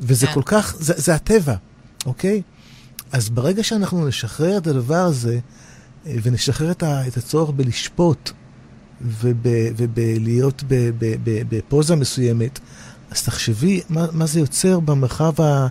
[0.01, 0.33] וזה כן.
[0.35, 1.55] כל כך, זה, זה הטבע,
[2.07, 2.43] אוקיי?
[3.13, 5.39] אז ברגע שאנחנו נשחרר את הדבר הזה,
[6.07, 8.31] אה, ונשחרר את, ה, את הצורך בלשפוט,
[9.03, 10.65] ובלהיות
[11.49, 12.59] בפוזה מסוימת,
[13.11, 15.67] אז תחשבי מה, מה זה יוצר במרחב ה...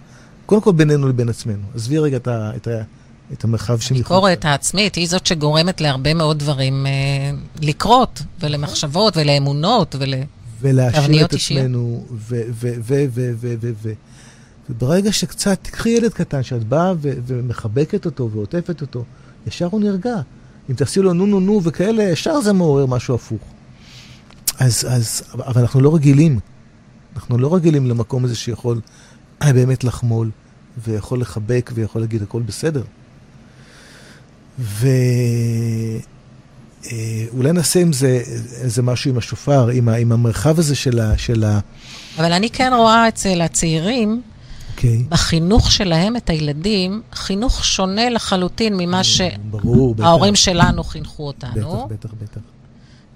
[0.45, 1.63] קודם כל בינינו לבין עצמנו.
[1.75, 2.81] עזבי רגע את, ה, את, ה,
[3.33, 3.91] את המרחב שמחוץ.
[3.91, 6.91] הביקורת העצמית היא זאת שגורמת להרבה מאוד דברים אה,
[7.61, 9.95] לקרות, ולמחשבות, ולאמונות,
[10.61, 11.61] ולתבניות אישיות.
[11.61, 12.41] עצמנו, ו...
[12.49, 13.93] ו, ו, ו, ו, ו, ו
[14.69, 19.03] וברגע שקצת, תקחי ילד קטן שאת באה ומחבקת אותו ועוטפת אותו,
[19.47, 20.15] ישר הוא נרגע.
[20.69, 23.41] אם תעשי לו נו נו נו וכאלה, ישר זה מעורר משהו הפוך.
[24.59, 26.39] אז, אז, אבל אנחנו לא רגילים.
[27.15, 28.81] אנחנו לא רגילים למקום הזה שיכול
[29.41, 30.29] אה, באמת לחמול,
[30.87, 32.83] ויכול לחבק, ויכול להגיד הכל בסדר.
[34.59, 35.99] ואולי
[37.45, 38.21] אה, נעשה עם זה
[38.61, 41.59] איזה משהו עם השופר, עם, עם המרחב הזה של ה, של ה...
[42.17, 44.21] אבל אני כן רואה אצל הצעירים.
[44.79, 45.03] אוקיי.
[45.09, 51.87] בחינוך שלהם את הילדים, חינוך שונה לחלוטין ממה שההורים שלנו חינכו אותנו.
[51.89, 52.41] בטח, בטח, בטח.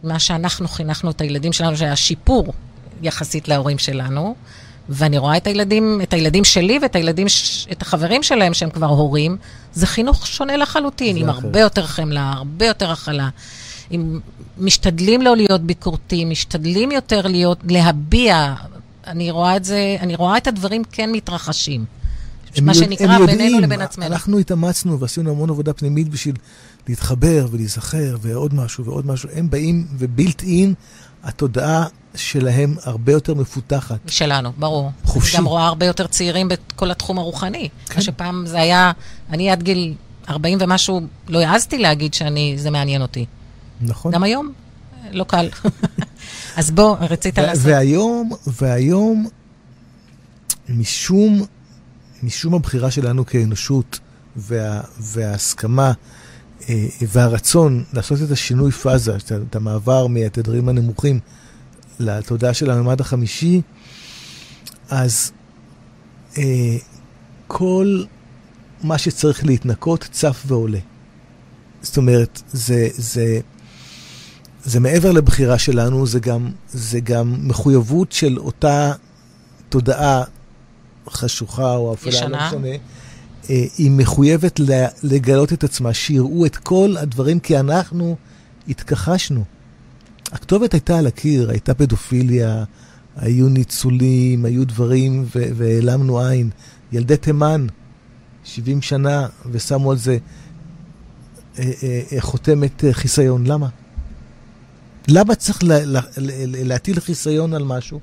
[0.03, 2.53] מה שאנחנו חינכנו את הילדים שלנו, שהיה שיפור
[3.01, 4.36] יחסית להורים שלנו.
[4.89, 7.28] ואני רואה את הילדים, את הילדים שלי ואת הילדים,
[7.72, 9.38] את החברים שלהם שהם כבר הורים,
[9.74, 11.45] זה חינוך שונה לחלוטין, עם אחר.
[11.45, 13.30] הרבה יותר חמלה, הרבה יותר הכלה.
[13.89, 14.20] עם,
[14.57, 18.53] משתדלים לא להיות ביקורתיים, משתדלים יותר להיות, להביע
[19.08, 21.86] אני רואה את זה, אני רואה את הדברים כן מתרחשים.
[22.62, 24.08] מה יודע, שנקרא יודעים, בינינו לבין עצמנו.
[24.08, 26.36] אנחנו התאמצנו ועשינו המון עבודה פנימית בשביל
[26.88, 29.30] להתחבר ולהיזכר ועוד משהו ועוד משהו.
[29.34, 30.74] הם באים ובילט אין,
[31.24, 31.86] התודעה
[32.16, 33.99] שלהם הרבה יותר מפותחת.
[34.08, 34.91] שלנו, ברור.
[35.04, 35.38] חופשי.
[35.38, 37.70] גם רואה הרבה יותר צעירים בכל התחום הרוחני.
[37.86, 38.01] כן.
[38.01, 38.91] שפעם זה היה,
[39.30, 39.93] אני עד גיל
[40.30, 43.26] 40 ומשהו, לא העזתי להגיד שזה מעניין אותי.
[43.82, 44.12] נכון.
[44.12, 44.51] גם היום,
[45.12, 45.49] לא קל.
[46.56, 47.66] אז בוא, רצית לעשות...
[47.66, 49.28] והיום, והיום,
[50.70, 51.45] משום,
[52.24, 53.99] משום הבחירה שלנו כאנושות,
[54.36, 55.91] וה, וההסכמה
[56.70, 59.16] אה, והרצון לעשות את השינוי פאזה,
[59.49, 61.20] את המעבר מהתדרים הנמוכים
[61.99, 63.62] לתודעה של הממד החמישי,
[64.89, 65.32] אז
[66.38, 66.78] אה,
[67.47, 68.04] כל
[68.84, 70.80] מה שצריך להתנקות צף ועולה.
[71.82, 73.39] זאת אומרת, זה, זה,
[74.66, 78.93] זה מעבר לבחירה שלנו, זה גם, זה גם מחויבות של אותה
[79.70, 80.24] תודעה
[81.09, 82.68] חשוכה או אפלה, לא משנה.
[83.49, 84.59] אה, היא מחויבת
[85.03, 88.16] לגלות את עצמה, שיראו את כל הדברים כי אנחנו
[88.68, 89.43] התכחשנו.
[90.32, 92.64] הכתובת הייתה על הקיר, הייתה פדופיליה,
[93.16, 96.49] היו ניצולים, היו דברים והעלמנו עין.
[96.91, 97.68] ילדי תימן,
[98.43, 100.18] 70 שנה, ושמו על זה
[101.59, 103.47] אה, אה, חותמת חיסיון.
[103.47, 103.68] למה?
[105.08, 107.99] למה צריך לה, לה, לה, להטיל חיסיון על משהו?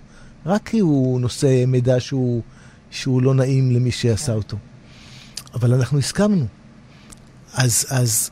[0.46, 2.42] רק כי הוא נושא מידע שהוא,
[2.90, 4.56] שהוא לא נעים למי שעשה אותו.
[5.54, 6.46] אבל אנחנו הסכמנו.
[7.54, 8.30] אז, אז,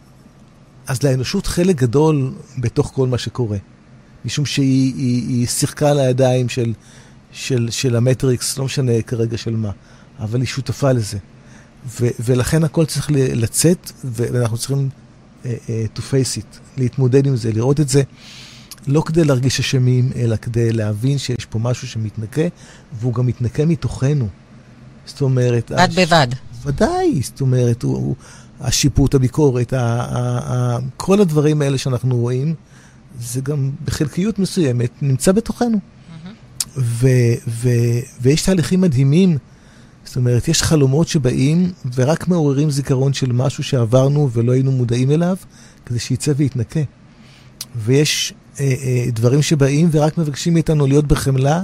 [0.87, 3.59] אז לאנושות חלק גדול בתוך כל מה שקורה.
[4.25, 6.73] משום שהיא היא, היא שיחקה על הידיים של,
[7.33, 9.71] של, של המטריקס, לא משנה כרגע של מה,
[10.19, 11.19] אבל היא שותפה לזה.
[11.87, 17.53] ו, ולכן הכל צריך לצאת, ואנחנו צריכים uh, uh, to face it, להתמודד עם זה,
[17.53, 18.03] לראות את זה.
[18.89, 22.43] לא כדי להרגיש אשמים, אלא כדי להבין שיש פה משהו שמתנקה,
[23.01, 24.28] והוא גם מתנקה מתוכנו.
[25.07, 25.72] זאת אומרת...
[25.72, 25.99] בד הש...
[25.99, 26.28] בבד.
[26.64, 28.14] ודאי, זאת אומרת, הוא, הוא,
[28.61, 30.18] השיפוט, הביקורת, ה, ה,
[30.53, 32.55] ה, כל הדברים האלה שאנחנו רואים,
[33.20, 35.78] זה גם בחלקיות מסוימת נמצא בתוכנו.
[36.76, 37.09] ו,
[37.49, 37.68] ו,
[38.20, 39.39] ויש תהליכים מדהימים,
[40.05, 45.36] זאת אומרת, יש חלומות שבאים ורק מעוררים זיכרון של משהו שעברנו ולא היינו מודעים אליו,
[45.86, 46.80] כדי שיצא ויתנקה.
[47.76, 48.34] ויש
[49.13, 51.63] דברים שבאים ורק מבקשים מאיתנו להיות בחמלה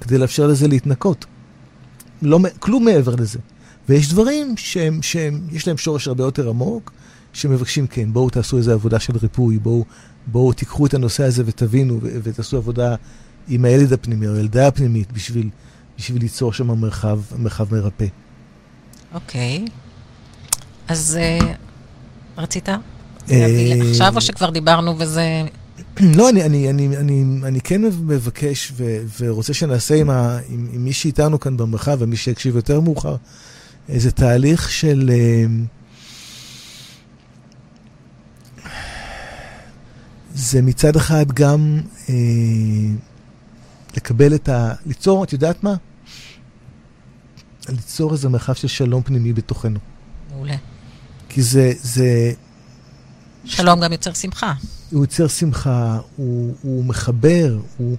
[0.00, 1.26] כדי לאפשר לזה להתנקות.
[2.22, 3.38] לא, כלום מעבר לזה.
[3.88, 6.92] ויש דברים שהם, שהם, יש להם שורש הרבה יותר עמוק,
[7.32, 9.84] שמבקשים, כן, בואו תעשו איזו עבודה של ריפוי, בואו,
[10.26, 12.94] בואו תיקחו את הנושא הזה ותבינו ו- ותעשו עבודה
[13.48, 15.48] עם הילד הפנימי או הילדה הפנימית בשביל,
[15.98, 18.06] בשביל ליצור שם מרחב, מרחב מרפא.
[19.14, 19.64] אוקיי.
[19.66, 19.70] Okay.
[20.88, 21.44] אז uh,
[22.38, 22.68] רצית?
[22.68, 22.76] אה,
[23.90, 25.22] עכשיו או שכבר דיברנו וזה...
[26.16, 30.84] לא, אני, אני, אני, אני, אני כן מבקש ו, ורוצה שנעשה עם, ה, עם, עם
[30.84, 33.16] מי שאיתנו כאן במרחב ומי שיקשיב יותר מאוחר,
[33.88, 35.10] איזה תהליך של...
[35.12, 35.44] אה,
[40.34, 42.14] זה מצד אחד גם אה,
[43.96, 44.74] לקבל את ה...
[44.86, 45.74] ליצור, את יודעת מה?
[47.68, 49.78] ליצור איזה מרחב של שלום פנימי בתוכנו.
[50.30, 50.56] מעולה.
[51.28, 51.72] כי זה...
[51.82, 52.32] זה
[53.44, 54.52] שלום גם יוצר שמחה.
[54.90, 57.96] הוא יוצר שמחה, הוא, הוא מחבר, הוא...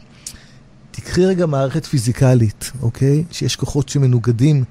[0.91, 3.23] תקחי רגע מערכת פיזיקלית, אוקיי?
[3.31, 4.63] שיש כוחות שמנוגדים,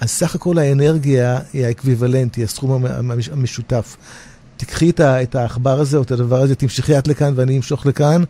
[0.00, 2.84] אז סך הכל האנרגיה היא האקוויוולנט, היא הסכום
[3.32, 3.96] המשותף.
[4.56, 8.22] תקחי את העכבר הזה או את הדבר הזה, תמשכי את לכאן ואני אמשוך לכאן,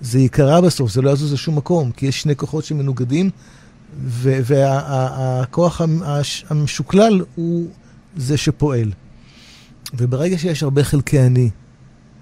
[0.00, 3.30] זה יקרה בסוף, זה לא יזוז לשום מקום, כי יש שני כוחות שמנוגדים,
[4.02, 5.80] והכוח
[6.50, 7.68] המשוקלל הוא
[8.16, 8.92] זה שפועל.
[9.94, 11.50] וברגע שיש הרבה חלקי אני,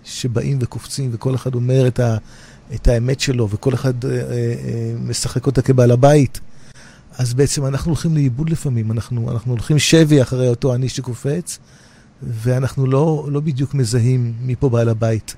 [0.04, 2.16] שבאים וקופצים, וכל אחד אומר את, ה,
[2.74, 6.40] את האמת שלו, וכל אחד אה, אה, אה, משחק אותה כבעל הבית,
[7.18, 11.58] אז בעצם אנחנו הולכים לאיבוד לפעמים, אנחנו, אנחנו הולכים שבי אחרי אותו אני שקופץ,
[12.22, 15.36] ואנחנו לא, לא בדיוק מזהים מי פה בעל הבית.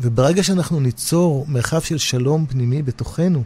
[0.00, 3.42] וברגע שאנחנו ניצור מרחב של שלום פנימי בתוכנו,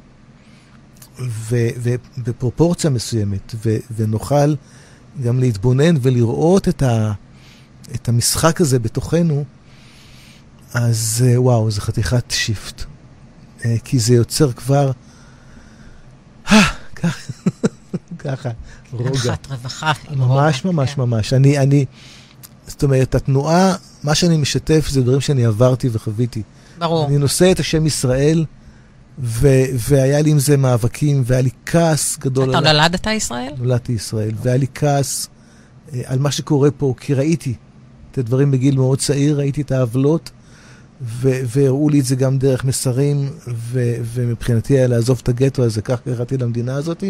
[1.49, 4.55] ובפרופורציה מסוימת, ו, ונוכל
[5.23, 7.13] גם להתבונן ולראות את, ה,
[7.95, 9.45] את המשחק הזה בתוכנו,
[10.75, 12.85] אז אה, וואו, זה חתיכת שיפט.
[13.64, 14.91] אה, כי זה יוצר כבר...
[18.18, 18.51] ככה,
[18.93, 19.11] רוגע.
[19.11, 19.93] נחת רווחה.
[20.11, 21.01] ממש, ממש, כן.
[21.01, 21.33] ממש.
[21.33, 21.85] אני, אני,
[22.66, 26.43] זאת אומרת, התנועה, מה שאני משתף זה דברים שאני עברתי וחוויתי.
[26.79, 27.07] ברור.
[27.07, 28.45] אני נושא את השם ישראל,
[29.18, 32.51] ו- והיה לי עם זה מאבקים, והיה לי כעס גדול.
[32.51, 32.61] אתה.
[32.61, 33.53] נולדת ישראל?
[33.59, 35.29] נולדתי ישראל, והיה לי כעס
[35.93, 37.55] אה, על מה שקורה פה, כי ראיתי
[38.12, 40.31] את הדברים בגיל מאוד צעיר, ראיתי את העוולות,
[41.01, 46.01] והראו לי את זה גם דרך מסרים, ו- ומבחינתי היה לעזוב את הגטו הזה, כך
[46.01, 47.05] קראתי למדינה הזאת,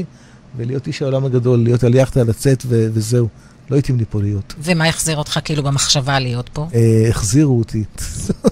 [0.57, 3.29] ולהיות איש העולם הגדול, להיות על יאכטה, לצאת, ו- וזהו.
[3.71, 4.55] לא התאים לי פה להיות.
[4.59, 6.69] ומה החזיר אותך כאילו במחשבה להיות פה?
[6.75, 7.85] אה, החזירו אותי.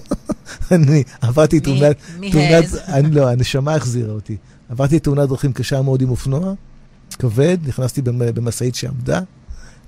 [0.71, 1.97] אני עברתי תאונת...
[2.19, 2.79] מי העז?
[3.11, 4.37] לא, הנשמה החזירה אותי.
[4.69, 6.53] עברתי תאונת דרכים קשה מאוד עם אופנוע,
[7.19, 9.21] כבד, נכנסתי במשאית שעמדה,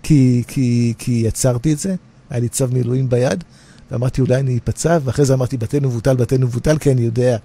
[0.03, 1.95] כי, כי, כי יצרתי את זה,
[2.29, 3.43] היה לי צו מילואים ביד,
[3.91, 7.38] ואמרתי אולי אני אפצע, ואחרי זה אמרתי בתינו מבוטל, בתינו מבוטל, כי אני יודע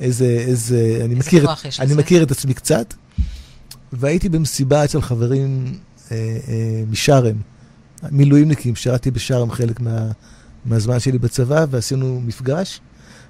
[0.00, 1.46] איזה, איזה, אני, מכיר,
[1.80, 2.94] אני מכיר את עצמי קצת.
[3.92, 5.78] והייתי במסיבה אצל חברים
[6.12, 6.16] אה,
[6.48, 7.36] אה, משארם,
[8.10, 10.10] מילואימניקים, שירתי בשארם חלק מה,
[10.64, 12.80] מהזמן שלי בצבא, ועשינו מפגש.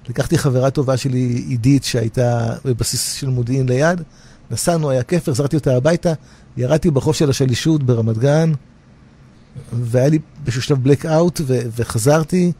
[0.09, 4.03] לקחתי חברה טובה שלי, עידית, שהייתה בבסיס של מודיעין ליד,
[4.51, 6.13] נסענו, היה כיף, החזרתי אותה הביתה,
[6.57, 8.53] ירדתי בחוף של השלישות ברמת גן,
[9.73, 12.53] והיה לי באיזשהו שלב בלק אאוט, וחזרתי,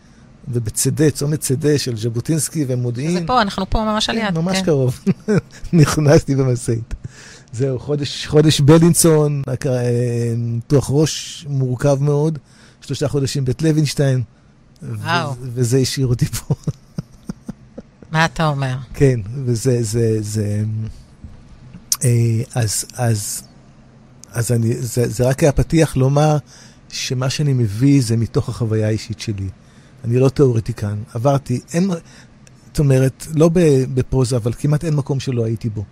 [0.49, 3.13] ובצדה, צומת צדה של ז'בוטינסקי ומודיעין.
[3.21, 4.25] זה פה, אנחנו פה ממש על יד.
[4.25, 4.65] כן, ממש כן.
[4.65, 5.01] קרוב.
[5.73, 6.95] נכנסתי במשאית.
[7.53, 9.43] זהו, חודש, חודש בלינסון,
[10.37, 12.39] ניתוח ראש מורכב מאוד,
[12.81, 14.23] שלושה חודשים בית לוינשטיין.
[14.83, 15.35] וואו.
[15.41, 16.55] וזה השאיר אותי פה.
[18.11, 18.77] מה אתה אומר?
[18.95, 20.65] כן, וזה, זה, זה...
[22.05, 23.43] אה, אז, אז,
[24.33, 26.37] אז אני, זה, זה רק היה פתיח לומר
[26.93, 29.49] שמה שאני מביא זה מתוך החוויה האישית שלי.
[30.05, 31.91] אני לא תיאורטיקן, עברתי, אין,
[32.67, 33.51] זאת אומרת, לא
[33.95, 35.85] בפרוזה, אבל כמעט אין מקום שלא הייתי בו.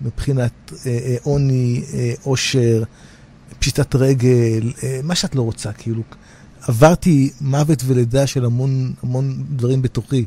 [0.00, 2.82] מבחינת אה, אה, עוני, אה, עושר,
[3.58, 6.02] פשיטת רגל, אה, מה שאת לא רוצה, כאילו.
[6.68, 10.24] עברתי מוות ולידה של המון, המון דברים בתוכי.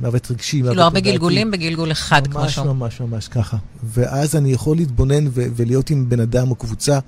[0.00, 2.78] מוות רגשי, כאילו הרבה גלגולים בגלגול אחד, כמו שאומרים.
[2.78, 3.56] ממש, ממש, ממש ככה.
[3.84, 6.98] ואז אני יכול להתבונן ו- ולהיות עם בן אדם או קבוצה,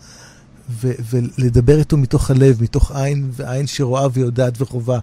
[0.70, 4.98] ו- ולדבר איתו מתוך הלב, מתוך עין, ועין שרואה ויודעת וחובה.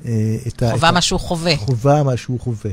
[0.00, 0.70] את ה...
[0.70, 1.56] חובה מה שהוא חווה.
[1.56, 2.70] חובה מה שהוא חווה.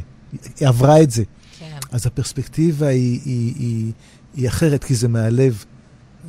[0.59, 1.23] היא עברה את זה.
[1.59, 1.77] כן.
[1.91, 3.91] אז הפרספקטיבה היא, היא, היא,
[4.35, 5.63] היא אחרת, כי זה מהלב.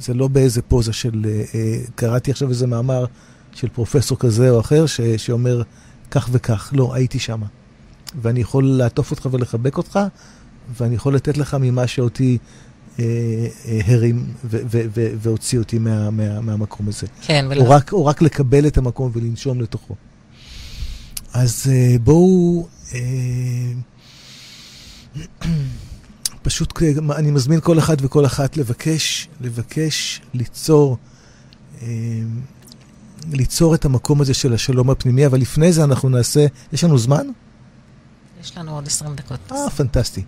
[0.01, 1.27] זה לא באיזה פוזה של...
[1.95, 3.05] קראתי עכשיו איזה מאמר
[3.55, 5.63] של פרופסור כזה או אחר, ש, שאומר
[6.11, 6.71] כך וכך.
[6.73, 7.41] לא, הייתי שם.
[8.23, 9.99] ואני יכול לעטוף אותך ולחבק אותך,
[10.77, 12.68] ואני יכול לתת לך ממה שאותי אה, אה,
[13.87, 14.27] הרים
[14.93, 17.07] והוציא אותי מה, מה, מהמקום הזה.
[17.23, 17.61] כן, ולא...
[17.61, 19.95] או רק, או רק לקבל את המקום ולנשום לתוכו.
[21.33, 22.67] אז אה, בואו...
[22.95, 23.73] אה,
[26.43, 26.83] פשוט
[27.17, 30.97] אני מזמין כל אחד וכל אחת לבקש, לבקש ליצור,
[31.83, 31.87] אה,
[33.33, 37.27] ליצור את המקום הזה של השלום הפנימי, אבל לפני זה אנחנו נעשה, יש לנו זמן?
[38.41, 39.53] יש לנו עוד 20 דקות.
[39.53, 40.23] אה, פנטסטי.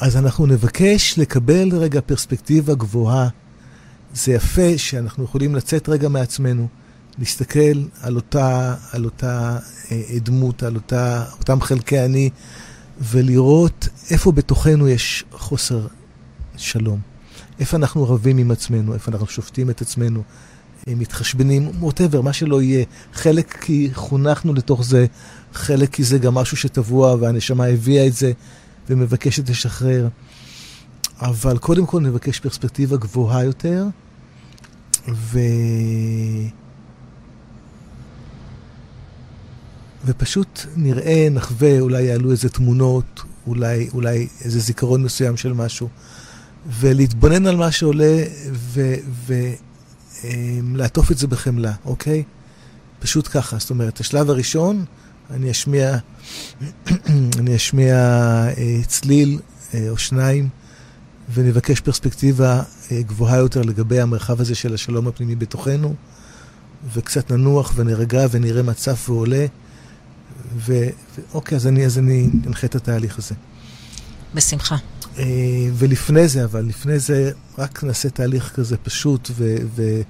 [0.00, 3.28] אז אנחנו נבקש לקבל רגע פרספקטיבה גבוהה.
[4.14, 6.68] זה יפה שאנחנו יכולים לצאת רגע מעצמנו,
[7.18, 9.58] להסתכל על אותה, על אותה
[9.92, 12.30] אה, דמות, על אותה, אותם חלקי אני,
[13.00, 15.86] ולראות איפה בתוכנו יש חוסר
[16.56, 17.00] שלום.
[17.60, 20.22] איפה אנחנו רבים עם עצמנו, איפה אנחנו שופטים את עצמנו,
[20.88, 22.84] אה, מתחשבנים, ווטאבר, מה שלא יהיה.
[23.12, 25.06] חלק כי חונכנו לתוך זה,
[25.52, 28.32] חלק כי זה גם משהו שטבוע והנשמה הביאה את זה
[28.90, 30.08] ומבקשת לשחרר.
[31.20, 33.86] אבל קודם כל נבקש פרספקטיבה גבוהה יותר,
[35.08, 35.38] ו...
[40.04, 45.88] ופשוט נראה, נחווה, אולי יעלו איזה תמונות, אולי, אולי איזה זיכרון מסוים של משהו,
[46.80, 48.22] ולהתבונן על מה שעולה
[50.24, 52.22] ולעטוף אמ, את זה בחמלה, אוקיי?
[52.98, 54.84] פשוט ככה, זאת אומרת, השלב הראשון,
[55.30, 55.98] אני אשמיע,
[57.38, 59.38] אני אשמיע אה, צליל
[59.74, 60.48] אה, או שניים,
[61.34, 62.62] ונבקש פרספקטיבה
[62.92, 65.94] אה, גבוהה יותר לגבי המרחב הזה של השלום הפנימי בתוכנו,
[66.92, 69.46] וקצת ננוח ונרגע ונראה מה צף ועולה.
[70.56, 73.34] ואוקיי, אז אני, אז אני אנחה את התהליך הזה.
[74.34, 74.76] בשמחה.
[75.18, 75.24] אה,
[75.74, 80.00] ולפני זה, אבל לפני זה, רק נעשה תהליך כזה פשוט ו, ו,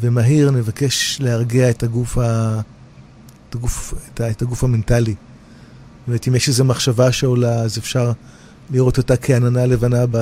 [0.00, 2.60] ומהיר, נבקש להרגיע את הגוף, ה,
[3.54, 5.14] הגוף, את, את הגוף המנטלי.
[5.14, 8.12] זאת אומרת, אם יש איזו מחשבה שעולה, אז אפשר
[8.70, 10.16] לראות אותה כעננה לבנה, ב,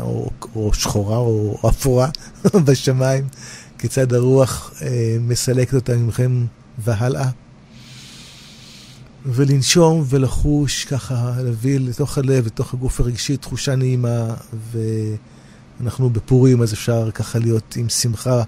[0.00, 2.08] או, או שחורה או אפורה
[2.64, 3.24] בשמיים,
[3.78, 6.46] כיצד הרוח אה, מסלקת אותה ממכם
[6.78, 7.28] והלאה.
[9.26, 14.34] ולנשום ולחוש, ככה להביא לתוך הלב, לתוך הגוף הרגשי, תחושה נעימה,
[15.80, 18.42] ואנחנו בפורים, אז אפשר ככה להיות עם שמחה,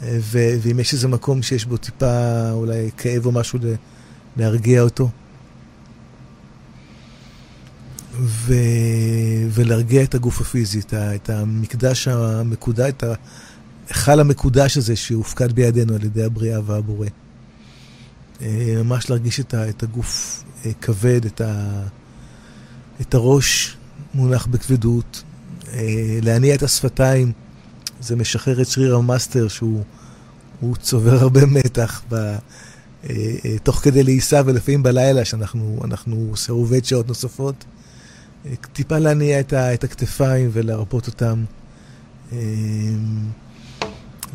[0.00, 3.58] ו- ואם יש איזה מקום שיש בו טיפה אולי כאב או משהו,
[4.36, 5.08] להרגיע אותו.
[8.20, 8.54] ו...
[9.50, 11.14] ולהרגיע את הגוף הפיזי, את, ה...
[11.14, 13.04] את המקדש המקודש, את
[13.88, 17.06] ההיכל המקודש הזה שהופקד בידינו על ידי הבריאה והבורא.
[18.42, 21.82] אה, ממש להרגיש את, ה, את הגוף אה, כבד, את, ה,
[23.00, 23.76] את הראש
[24.14, 25.22] מונח בכבדות,
[25.72, 27.32] אה, להניע את השפתיים,
[28.02, 32.36] זה משחרר את שריר המאסטר שהוא צובר הרבה מתח ב,
[33.62, 37.64] תוך כדי לעיסה ולפעמים בלילה שאנחנו סירובי שעות נוספות.
[38.72, 41.44] טיפה להניע את, ה, את הכתפיים ולהרפות אותם.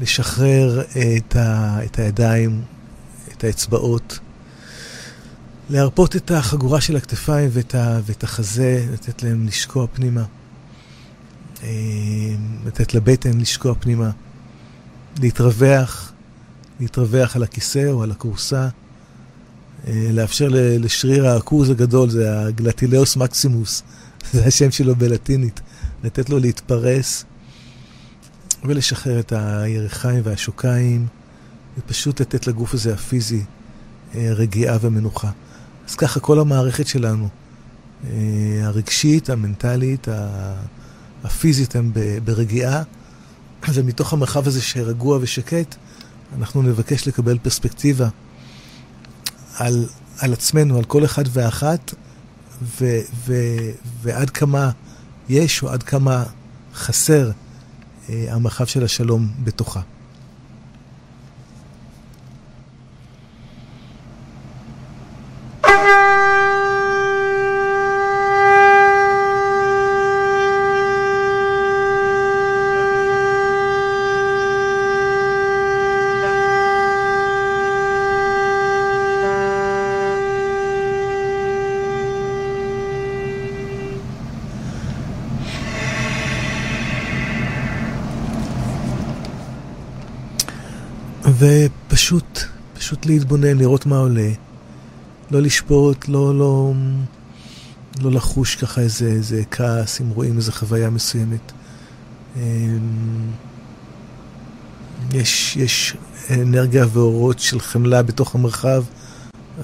[0.01, 2.61] לשחרר את, ה, את הידיים
[3.38, 4.20] את האצבעות,
[5.70, 10.26] להרפות את החגורה של הכתפיים ואת, ה, ואת החזה, לתת להם לשקוע פנימה, אה,
[12.66, 14.10] לתת לבטן לשקוע פנימה,
[15.22, 16.14] להתרווח,
[16.80, 18.68] להתרווח על הכיסא או על הכורסה,
[19.88, 23.84] אה, לאפשר לשריר העכוז הגדול, זה הגלטילאוס מקסימוס,
[24.34, 25.60] זה השם שלו בלטינית,
[26.03, 27.26] לתת לו להתפרס
[28.64, 31.08] ולשחרר את הירכיים והשוקיים.
[31.78, 33.43] ופשוט לתת לגוף הזה הפיזי
[34.16, 35.32] אה, רגיעה ומנוחה.
[35.89, 37.30] אז ככה כל המערכת שלנו,
[38.03, 38.12] אה,
[38.64, 40.08] הרגשית, המנטלית,
[41.28, 41.91] הפיזית, הם
[42.23, 42.84] ברגיעה,
[43.73, 45.75] ומתוך המרחב הזה שרגוע ושקט,
[46.38, 48.07] אנחנו נבקש לקבל פרספקטיבה
[49.55, 49.86] על,
[50.19, 51.93] על עצמנו, על כל אחד ואחת,
[52.61, 53.34] ו, ו,
[54.01, 54.71] ועד כמה
[55.30, 56.23] יש או עד כמה
[56.73, 57.32] חסר
[58.09, 59.82] אה, המרחב של השלום בתוכה.
[91.39, 92.39] ופשוט,
[92.73, 94.30] פשוט להתבונן, לראות מה עולה.
[95.32, 96.74] לא לשפוט, לא, לא,
[98.01, 101.51] לא לחוש ככה איזה, איזה כעס אם רואים איזה חוויה מסוימת.
[102.36, 102.41] אמ,
[105.12, 105.97] יש, יש
[106.30, 108.84] אנרגיה ואורות של חמלה בתוך המרחב,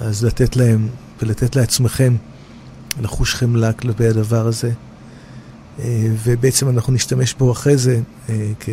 [0.00, 0.88] אז לתת להם
[1.22, 2.16] ולתת לעצמכם
[3.00, 4.72] לחוש חמלה כלפי הדבר הזה.
[5.78, 8.68] אה, ובעצם אנחנו נשתמש בו אחרי זה אה, כ...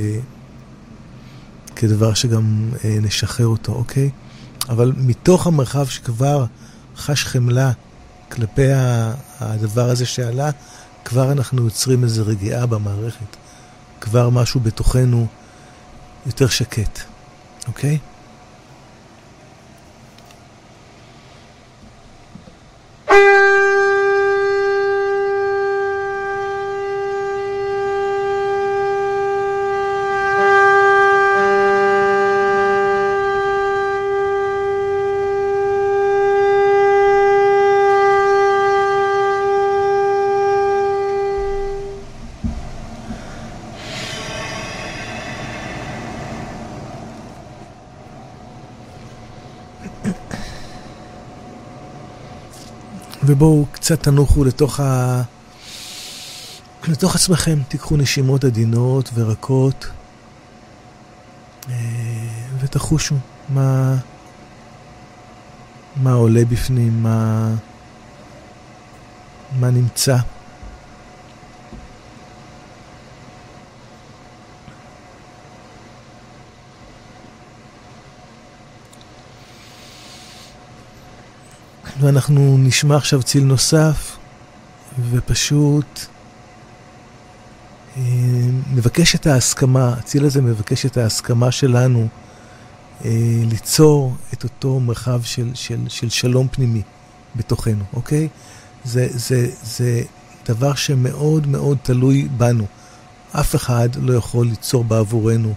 [1.76, 4.09] כדבר שגם אה, נשחרר אותו, אוקיי?
[4.70, 6.45] אבל מתוך המרחב שכבר
[6.97, 7.72] חש חמלה
[8.32, 8.68] כלפי
[9.39, 10.49] הדבר הזה שעלה,
[11.05, 13.38] כבר אנחנו יוצרים איזו רגיעה במערכת.
[14.01, 15.28] כבר משהו בתוכנו
[16.26, 16.99] יותר שקט,
[17.68, 17.97] אוקיי?
[53.41, 55.21] ובואו קצת תנוחו לתוך, ה...
[56.87, 59.85] לתוך עצמכם, תיקחו נשימות עדינות ורקות
[61.69, 61.75] אה,
[62.59, 63.15] ותחושו
[63.49, 63.95] מה,
[65.95, 67.49] מה עולה בפנים, מה,
[69.59, 70.17] מה נמצא.
[82.02, 84.18] ואנחנו נשמע עכשיו ציל נוסף,
[85.10, 85.99] ופשוט
[87.97, 88.02] אה,
[88.74, 92.08] נבקש את ההסכמה, הציל הזה מבקש את ההסכמה שלנו
[93.06, 93.10] אה,
[93.49, 96.82] ליצור את אותו מרחב של, של, של שלום פנימי
[97.36, 98.28] בתוכנו, אוקיי?
[98.86, 100.04] זה, זה, זה
[100.45, 102.66] דבר שמאוד מאוד תלוי בנו.
[103.32, 105.54] אף אחד לא יכול ליצור בעבורנו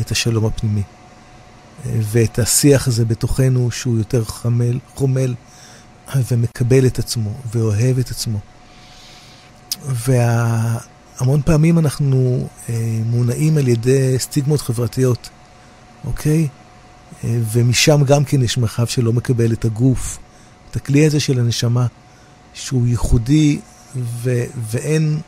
[0.00, 0.82] את השלום הפנימי.
[1.86, 5.34] אה, ואת השיח הזה בתוכנו, שהוא יותר חמל, חומל,
[6.30, 8.38] ומקבל את עצמו, ואוהב את עצמו.
[9.86, 12.74] והמון פעמים אנחנו אה,
[13.06, 15.28] מונעים על ידי סטיגמות חברתיות,
[16.04, 16.48] אוקיי?
[17.24, 20.18] אה, ומשם גם כן יש מרחב שלא מקבל את הגוף,
[20.70, 21.86] את הכלי הזה של הנשמה,
[22.54, 23.58] שהוא ייחודי
[23.96, 25.20] ו- ואין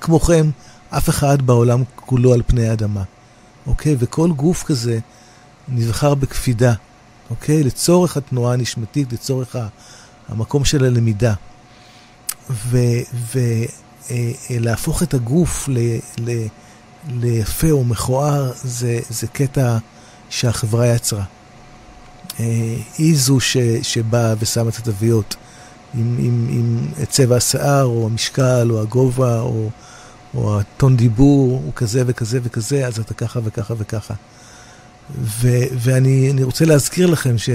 [0.00, 0.50] כמוכם
[0.90, 3.02] אף אחד בעולם כולו על פני האדמה,
[3.66, 3.96] אוקיי?
[3.98, 4.98] וכל גוף כזה
[5.68, 6.72] נבחר בקפידה,
[7.30, 7.62] אוקיי?
[7.62, 9.56] לצורך התנועה הנשמתית, לצורך
[10.28, 11.34] המקום של הלמידה.
[14.50, 15.78] ולהפוך את הגוף ל,
[16.18, 16.46] ל,
[17.10, 19.78] ליפה או מכוער, זה, זה קטע
[20.30, 21.24] שהחברה יצרה.
[22.40, 23.38] אה, היא זו
[23.82, 25.36] שבאה ושמה את התוויות
[25.94, 29.70] עם, עם, עם צבע השיער, או המשקל, או הגובה, או,
[30.34, 34.14] או הטון דיבור, הוא כזה וכזה וכזה, אז אתה ככה וככה וככה.
[35.20, 37.50] ו, ואני רוצה להזכיר לכם ש...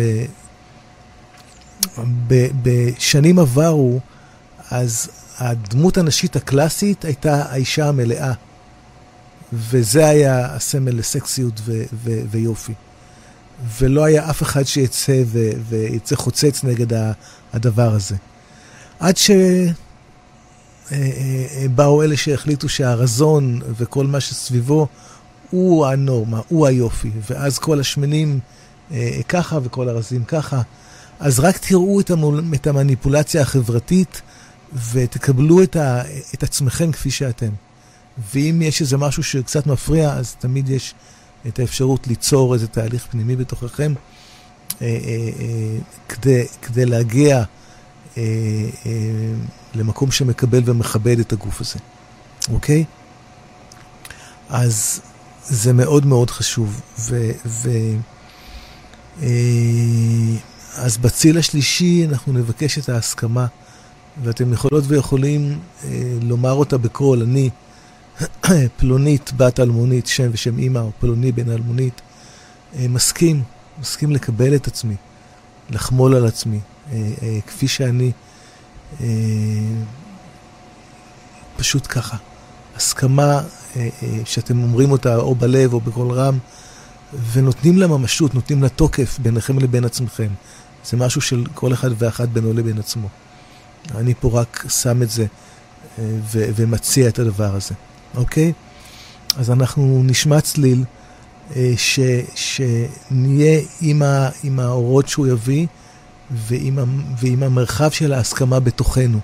[2.63, 3.99] בשנים עברו,
[4.71, 8.33] אז הדמות הנשית הקלאסית הייתה האישה המלאה.
[9.53, 12.73] וזה היה הסמל לסקסיות ו- ו- ויופי.
[13.79, 17.15] ולא היה אף אחד שיצא ו- ויצא חוצץ נגד
[17.53, 18.15] הדבר הזה.
[18.99, 19.75] עד שבאו
[20.91, 24.87] אה, אה, אלה שהחליטו שהרזון וכל מה שסביבו
[25.49, 28.39] הוא הנורמה, הוא היופי, ואז כל השמנים
[28.91, 30.61] אה, ככה וכל הרזים ככה.
[31.19, 34.21] אז רק תראו את, המול, את המניפולציה החברתית
[34.91, 36.01] ותקבלו את, ה,
[36.33, 37.49] את עצמכם כפי שאתם.
[38.33, 40.93] ואם יש איזה משהו שקצת מפריע, אז תמיד יש
[41.47, 43.93] את האפשרות ליצור איזה תהליך פנימי בתוככם
[44.81, 45.77] אה, אה, אה,
[46.09, 47.43] כדי, כדי להגיע אה,
[48.17, 48.91] אה,
[49.75, 51.79] למקום שמקבל ומכבד את הגוף הזה,
[52.53, 52.85] אוקיי?
[54.49, 55.01] אז
[55.43, 56.81] זה מאוד מאוד חשוב.
[56.99, 57.31] ו...
[57.45, 57.69] ו
[59.21, 59.27] אה,
[60.75, 63.45] אז בציל השלישי אנחנו נבקש את ההסכמה,
[64.23, 65.89] ואתם יכולות ויכולים אה,
[66.21, 67.49] לומר אותה בקול, אני
[68.77, 72.01] פלונית בת אלמונית, שם ושם אימא, או פלוני בן אלמונית,
[72.75, 73.43] אה, מסכים,
[73.81, 74.95] מסכים לקבל את עצמי,
[75.69, 76.59] לחמול על עצמי,
[76.91, 78.11] אה, אה, כפי שאני,
[79.01, 79.07] אה,
[81.57, 82.17] פשוט ככה.
[82.75, 83.41] הסכמה אה,
[83.75, 86.37] אה, שאתם אומרים אותה או בלב או בקול רם,
[87.31, 90.27] ונותנים לה ממשות, נותנים לה תוקף ביניכם לבין עצמכם.
[90.85, 93.07] זה משהו של כל אחד ואחת בינו לבין עצמו.
[93.95, 95.25] אני פה רק שם את זה
[95.99, 97.75] אה, ו- ומציע את הדבר הזה,
[98.15, 98.53] אוקיי?
[99.37, 100.83] אז אנחנו נשמע צליל,
[101.55, 101.99] אה, ש,
[102.35, 105.67] שנהיה עם, ה, עם האורות שהוא יביא
[106.31, 106.79] ועם,
[107.19, 109.19] ועם המרחב של ההסכמה בתוכנו.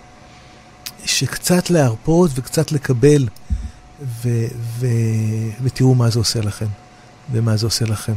[1.06, 3.28] שקצת להרפות וקצת לקבל,
[4.02, 4.46] ו,
[4.80, 4.88] ו,
[5.64, 6.68] ותראו מה זה עושה לכם,
[7.32, 8.14] ומה זה עושה לכם.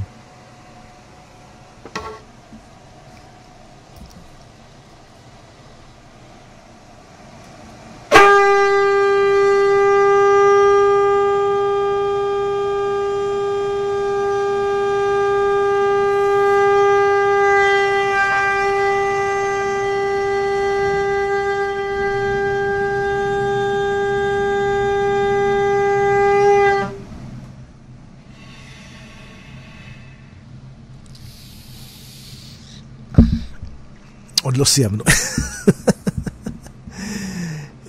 [34.73, 35.05] סיימנו.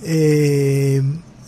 [0.06, 0.98] אה,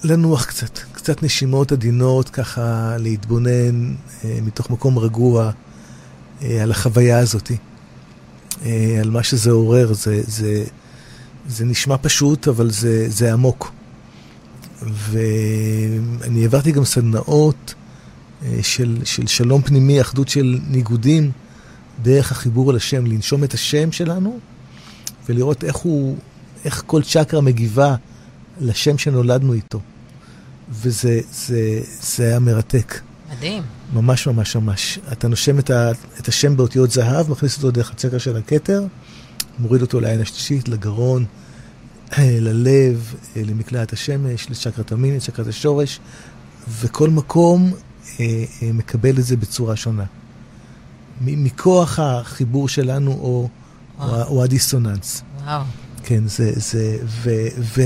[0.04, 5.50] לנוח קצת, קצת נשימות עדינות, ככה להתבונן אה, מתוך מקום רגוע
[6.42, 7.50] אה, על החוויה הזאת,
[9.00, 9.92] על מה שזה עורר.
[9.92, 10.64] זה, זה,
[11.48, 13.72] זה נשמע פשוט, אבל זה, זה עמוק.
[14.82, 17.74] ואני העברתי גם סדנאות
[18.62, 21.30] של, של שלום פנימי, אחדות של ניגודים,
[22.02, 24.38] דרך החיבור אל השם, לנשום את השם שלנו.
[25.28, 26.16] ולראות איך הוא,
[26.64, 27.94] איך כל צ'קרה מגיבה
[28.60, 29.80] לשם שנולדנו איתו.
[30.70, 33.00] וזה זה, זה היה מרתק.
[33.36, 33.62] מדהים.
[33.94, 34.98] ממש ממש ממש.
[35.12, 35.90] אתה נושם את, ה,
[36.20, 38.84] את השם באותיות זהב, מכניס אותו דרך הצקר של הכתר,
[39.58, 41.24] מוריד אותו לעין השלישית, לגרון,
[42.18, 46.00] ללב, למקלעת השמש, לצ'קרת המין, לצ'קרת השורש,
[46.80, 47.72] וכל מקום
[48.20, 50.04] אה, אה, מקבל את זה בצורה שונה.
[51.20, 53.48] מכוח החיבור שלנו, או...
[54.00, 55.22] או, או הדיסוננס.
[55.44, 55.62] וואו.
[56.02, 57.30] כן, זה, זה, ו,
[57.76, 57.82] ו,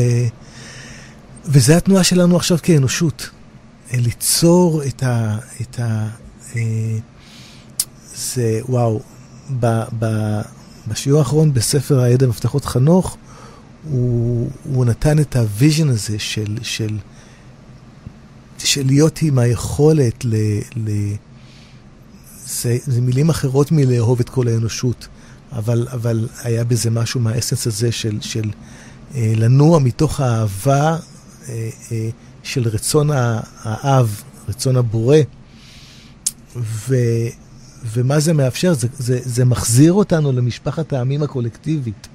[1.45, 3.31] וזה התנועה שלנו עכשיו כאנושות.
[3.93, 5.39] ליצור את ה...
[5.61, 6.09] את ה
[6.57, 6.99] אה,
[8.15, 9.01] זה, וואו,
[9.61, 10.07] ב, ב,
[10.89, 13.17] בשיעור האחרון בספר הידע מפתחות חנוך,
[13.85, 16.99] הוא, הוא נתן את ה vision הזה של, של,
[18.59, 20.35] של להיות עם היכולת ל...
[20.77, 20.91] ל
[22.47, 25.09] זה, זה מילים אחרות מלאהוב את כל האנושות.
[25.53, 28.51] אבל, אבל היה בזה משהו מהאסנס הזה של, של
[29.15, 30.97] אה, לנוע מתוך האהבה
[31.49, 32.09] אה, אה,
[32.43, 33.11] של רצון
[33.63, 35.17] האב, רצון הבורא.
[36.57, 36.97] ו,
[37.93, 38.75] ומה זה מאפשר?
[38.75, 42.09] זה, זה, זה מחזיר אותנו למשפחת העמים הקולקטיבית.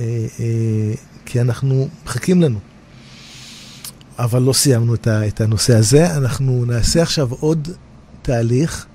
[0.00, 0.94] אה, אה,
[1.26, 2.58] כי אנחנו מחכים לנו.
[4.18, 6.16] אבל לא סיימנו את, ה, את הנושא הזה.
[6.16, 7.68] אנחנו נעשה עכשיו עוד
[8.22, 8.86] תהליך.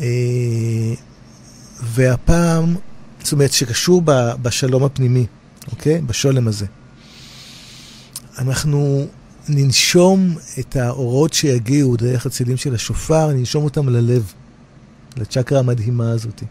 [0.00, 0.06] אה,
[1.82, 2.76] והפעם,
[3.22, 4.02] זאת אומרת, שקשור
[4.42, 5.26] בשלום הפנימי,
[5.70, 6.00] אוקיי?
[6.00, 6.66] בשולם הזה.
[8.38, 9.06] אנחנו
[9.48, 14.32] ננשום את האורות שיגיעו דרך הצילים של השופר, ננשום אותם ללב,
[15.16, 16.42] לצ'קרה המדהימה הזאת.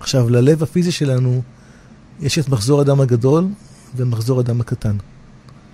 [0.00, 1.42] עכשיו, ללב הפיזי שלנו
[2.20, 3.48] יש את מחזור הדם הגדול
[3.96, 4.96] ומחזור הדם הקטן.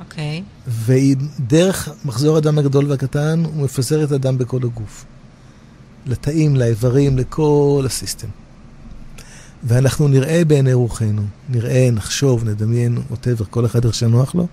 [0.00, 0.42] אוקיי.
[0.46, 0.70] Okay.
[0.86, 5.04] ודרך מחזור הדם הגדול והקטן הוא מפזר את הדם בכל הגוף.
[6.06, 8.28] לתאים, לאיברים, לכל הסיסטם.
[9.64, 14.46] ואנחנו נראה בעיני רוחנו, נראה, נחשוב, נדמיין, ווטאבר, כל אחד איך שנוח לו,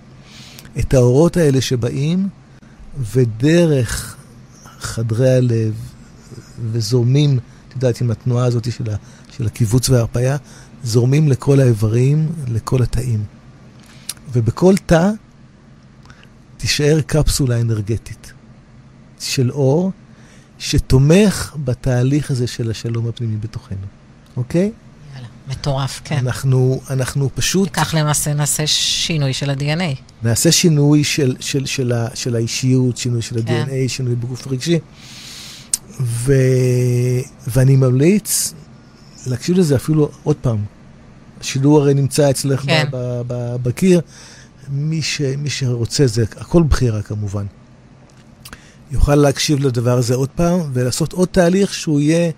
[0.80, 2.30] את האורות האלה שבאים,
[3.14, 4.16] ודרך
[4.80, 5.74] חדרי הלב,
[6.72, 8.96] וזורמים, את יודעת, עם התנועה הזאת של, ה,
[9.38, 10.38] של הקיבוץ וההרפאיה,
[10.84, 13.24] זורמים לכל האיברים, לכל התאים.
[14.34, 15.12] ובכל תא
[16.58, 18.34] תישאר קפסולה אנרגטית
[19.20, 19.92] של אור,
[20.60, 23.86] שתומך בתהליך הזה של השלום הפנימי בתוכנו,
[24.38, 24.72] אוקיי?
[25.50, 26.18] מטורף, כן.
[26.18, 27.70] אנחנו, אנחנו פשוט...
[27.74, 30.02] כך למעשה נעשה שינוי של ה-DNA.
[30.24, 33.54] נעשה שינוי של, של, של, ה, של האישיות, שינוי של כן.
[33.54, 34.80] ה-DNA, שינוי בגוף הרגשי.
[36.02, 36.34] ו...
[37.48, 38.54] ואני ממליץ
[39.28, 40.58] להקשיב לזה אפילו עוד פעם.
[41.42, 42.86] השידור הרי נמצא אצלך כן.
[43.64, 44.02] בקיר.
[44.70, 47.46] מי, ש, מי שרוצה, זה הכל בחירה כמובן.
[48.92, 52.32] יוכל להקשיב לדבר הזה עוד פעם ולעשות עוד תהליך שהוא יהיה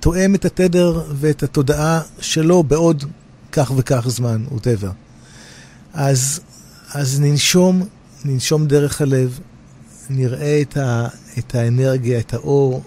[0.00, 3.04] תואם את התדר ואת התודעה שלו בעוד
[3.52, 4.90] כך וכך זמן, whatever.
[5.94, 6.40] אז,
[6.94, 7.82] אז ננשום,
[8.24, 9.38] ננשום דרך הלב,
[10.10, 11.08] נראה את, ה,
[11.38, 12.82] את האנרגיה, את האור,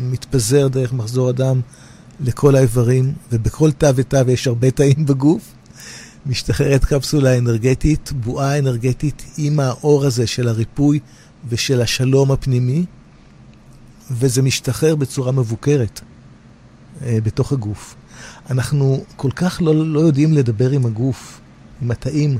[0.00, 1.60] מתפזר דרך מחזור הדם
[2.20, 5.42] לכל האיברים, ובכל תא ותא, ויש הרבה תאים בגוף,
[6.26, 11.00] משתחררת קפסולה אנרגטית, בועה אנרגטית עם האור הזה של הריפוי
[11.48, 12.84] ושל השלום הפנימי,
[14.10, 16.00] וזה משתחרר בצורה מבוקרת.
[17.04, 17.94] אה, בתוך הגוף.
[18.50, 21.40] אנחנו כל כך לא, לא יודעים לדבר עם הגוף,
[21.82, 22.38] עם התאים,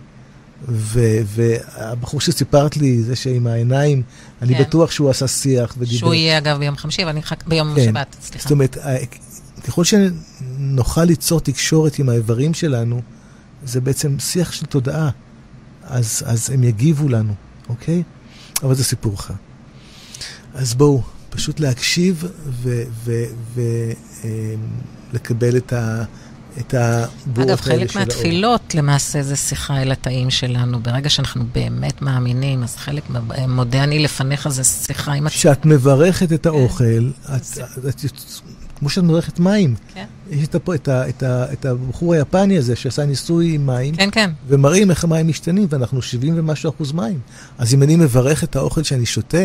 [0.69, 4.03] והבחור שסיפרת לי, זה שעם העיניים,
[4.43, 4.63] אני כן.
[4.63, 5.99] בטוח שהוא עשה שיח ודיבר.
[5.99, 7.85] שהוא יהיה אגב ביום חמישי, אבל אני חכה ביום כן.
[7.85, 8.43] שבת, סליחה.
[8.43, 8.77] זאת אומרת,
[9.67, 13.03] ככל שנוכל ליצור תקשורת עם האיברים שלנו,
[13.65, 15.11] זה בעצם שיח של תודעה.
[15.87, 17.35] אז, אז הם יגיבו לנו,
[17.69, 18.03] אוקיי?
[18.63, 19.35] אבל זה סיפור אחר.
[20.55, 21.03] אז בואו,
[21.37, 22.25] פשוט להקשיב
[25.13, 26.05] ולקבל אמ, את ה...
[26.61, 30.81] את הבועות אגב, חלק מהתפילות למעשה זה שיחה אל התאים שלנו.
[30.81, 33.03] ברגע שאנחנו באמת מאמינים, אז חלק,
[33.49, 35.29] מודה אני לפניך זה שיחה עם...
[35.29, 36.49] כשאת מברכת את כן.
[36.49, 37.43] האוכל, את,
[37.89, 38.13] את, את,
[38.79, 39.75] כמו שאת מברכת מים.
[39.95, 40.05] כן.
[40.31, 43.97] יש את, את, את, את הבחור היפני הזה שעשה ניסוי עם מים.
[43.97, 44.31] כן, כן.
[44.49, 47.19] ומראים איך המים משתנים, ואנחנו 70 ומשהו אחוז מים.
[47.59, 49.45] אז אם אני מברך את האוכל שאני שותה,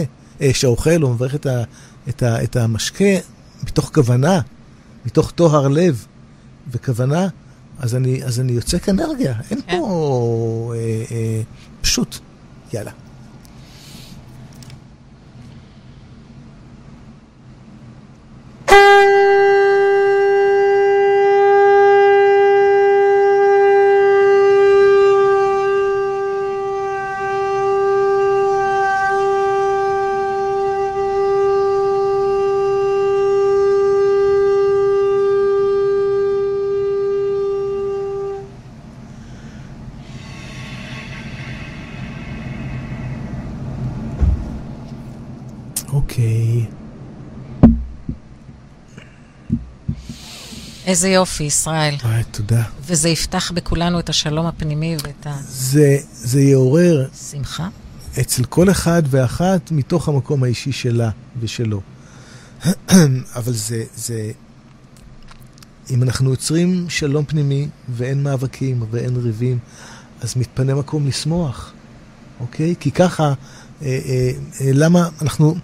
[0.53, 1.63] שאוכל, או מברך את, ה,
[2.09, 3.13] את, ה, את המשקה,
[3.63, 4.41] מתוך כוונה,
[5.05, 6.05] מתוך טוהר לב,
[6.71, 7.27] וכוונה,
[7.79, 9.33] אז אני, אז אני יוצק אנרגיה.
[9.51, 9.77] אין כן.
[9.79, 10.73] פה...
[10.75, 11.41] אה, אה,
[11.81, 12.17] פשוט,
[12.73, 12.91] יאללה.
[50.91, 51.95] איזה יופי, ישראל.
[52.03, 52.63] וואי, תודה.
[52.85, 55.37] וזה יפתח בכולנו את השלום הפנימי ואת ה...
[55.47, 57.07] זה, זה יעורר...
[57.31, 57.67] שמחה?
[58.19, 61.09] אצל כל אחד ואחת מתוך המקום האישי שלה
[61.39, 61.81] ושלו.
[63.35, 64.31] אבל זה, זה...
[65.89, 69.59] אם אנחנו יוצרים שלום פנימי ואין מאבקים ואין ריבים,
[70.21, 71.73] אז מתפנה מקום לשמוח,
[72.39, 72.75] אוקיי?
[72.79, 73.33] כי ככה, אה,
[73.81, 74.31] אה,
[74.61, 75.55] אה, למה אנחנו...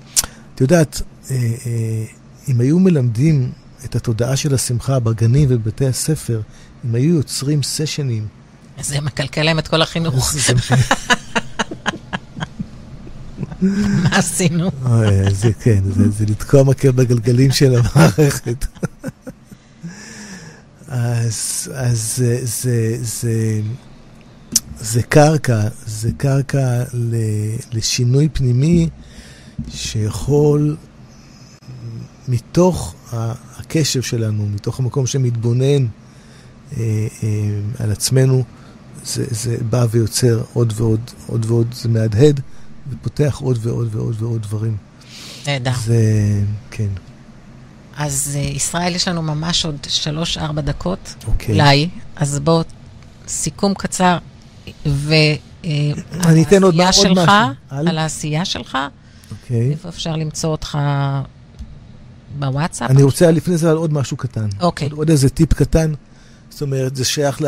[0.56, 1.02] את יודעת,
[1.32, 2.06] אה, אה,
[2.48, 3.52] אם היו מלמדים
[3.86, 6.42] את התודעה של השמחה בגנים ובבתי הספר,
[6.86, 8.28] אם היו יוצרים סשנים.
[8.82, 10.34] זה מקלקל להם את כל החינוך.
[13.62, 14.72] מה עשינו?
[15.32, 15.84] זה כן,
[16.18, 18.66] זה לתקוע מקל בגלגלים של המערכת.
[20.88, 23.62] אז, אז זה, זה, זה,
[24.80, 26.84] זה קרקע, זה קרקע
[27.72, 28.90] לשינוי פנימי
[29.70, 30.76] שיכול
[32.28, 32.96] מתוך
[33.68, 35.88] הקשב שלנו, מתוך המקום שמתבונן אה,
[37.24, 37.28] אה,
[37.80, 38.44] על עצמנו,
[39.04, 42.42] זה, זה בא ויוצר עוד ועוד, עוד ועוד, זה מהדהד
[42.90, 44.78] ופותח עוד ועוד ועוד ועוד דברים.
[45.48, 45.72] נהדר.
[45.84, 46.02] זה,
[46.72, 46.88] כן.
[47.98, 51.16] אז אה, ישראל, יש לנו ממש עוד שלוש-ארבע דקות.
[51.28, 51.56] אוקיי.
[51.56, 51.90] אולי.
[52.16, 52.62] אז בואו,
[53.28, 54.18] סיכום קצר,
[54.86, 55.14] ו...
[56.14, 57.88] אני אתן עוד, עוד שלך, משהו.
[57.88, 58.78] על העשייה שלך.
[59.32, 59.72] אוקיי.
[59.72, 60.78] איפה אפשר למצוא אותך
[62.40, 62.90] בוואטסאפ?
[62.90, 64.48] אני רוצה לפני זה על עוד משהו קטן.
[64.60, 64.90] אוקיי.
[64.92, 65.94] עוד, איזה טיפ קטן.
[66.50, 67.42] זאת אומרת, זה שייך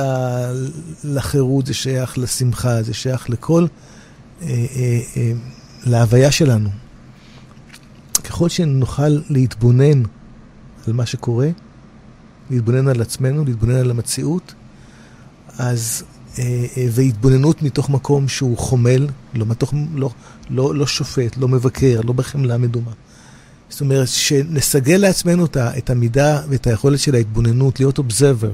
[1.04, 3.66] לחירות, זה שייך לשמחה, זה שייך לכל,
[4.42, 5.32] אה, אה, אה,
[5.86, 6.70] להוויה שלנו.
[8.24, 10.04] ככל שנוכל להתבונן
[10.88, 11.50] על מה שקורה,
[12.50, 14.54] להתבונן על עצמנו, להתבונן על המציאות,
[15.58, 16.04] אז,
[16.40, 20.10] אה, אה, והתבוננות מתוך מקום שהוא חומל, לא, מתוך, לא,
[20.50, 22.92] לא, לא שופט, לא מבקר, לא בחמלה מדומה.
[23.70, 28.52] זאת אומרת, שנסגל לעצמנו את המידה ואת היכולת של ההתבוננות, להיות אובזרבר,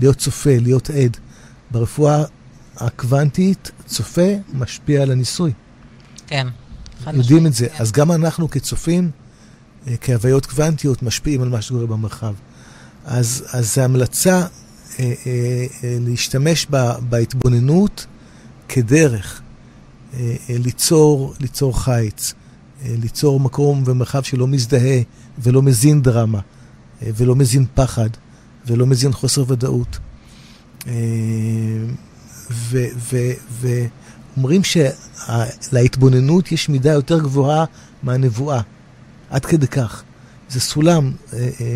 [0.00, 1.16] להיות צופה, להיות עד.
[1.70, 2.24] ברפואה
[2.76, 5.52] הקוונטית, צופה משפיע על הניסוי.
[6.26, 6.46] כן.
[7.12, 7.68] יודעים את זה.
[7.68, 7.82] כן.
[7.82, 9.10] אז גם אנחנו כצופים,
[9.86, 12.34] אה, כהוויות קוונטיות, משפיעים על מה שקורה במרחב.
[13.04, 14.46] אז, אז זו המלצה אה,
[14.98, 15.12] אה,
[15.84, 18.06] אה, להשתמש בה, בהתבוננות
[18.68, 19.42] כדרך,
[20.14, 22.34] אה, אה, ליצור, ליצור חיץ.
[22.84, 25.00] אה, ליצור מקום ומרחב שלא מזדהה
[25.38, 26.40] ולא מזין דרמה
[27.02, 28.08] אה, ולא מזין פחד
[28.66, 29.98] ולא מזין חוסר ודאות.
[30.86, 30.92] אה,
[34.36, 37.64] ואומרים שלהתבוננות יש מידה יותר גבוהה
[38.02, 38.60] מהנבואה,
[39.30, 40.02] עד כדי כך.
[40.48, 41.12] זה סולם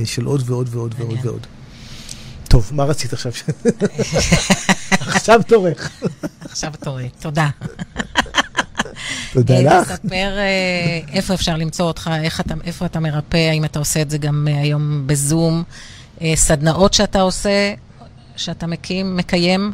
[0.05, 1.47] של עוד ועוד ועוד ועוד ועוד.
[2.49, 3.33] טוב, מה רצית עכשיו?
[5.07, 5.91] עכשיו תורך.
[6.41, 7.49] עכשיו תורי, תודה.
[9.33, 9.93] תודה לך.
[9.93, 12.11] תספר אה, איפה אפשר למצוא אותך,
[12.41, 15.63] אתה, איפה אתה מרפא, האם אתה עושה את זה גם אה, היום בזום,
[16.23, 17.75] אה, סדנאות שאתה עושה,
[18.37, 19.73] שאתה מקים, מקיים,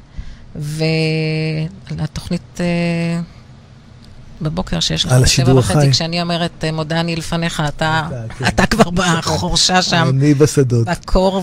[1.91, 2.61] ולתוכנית
[4.43, 8.09] בבוקר שיש לך שבע וחצי, כשאני אומרת מודה אני לפניך, אתה,
[8.39, 8.45] כן.
[8.49, 10.07] אתה כבר בחורשה שם.
[10.09, 10.87] אני בשדות.
[10.87, 11.43] בקור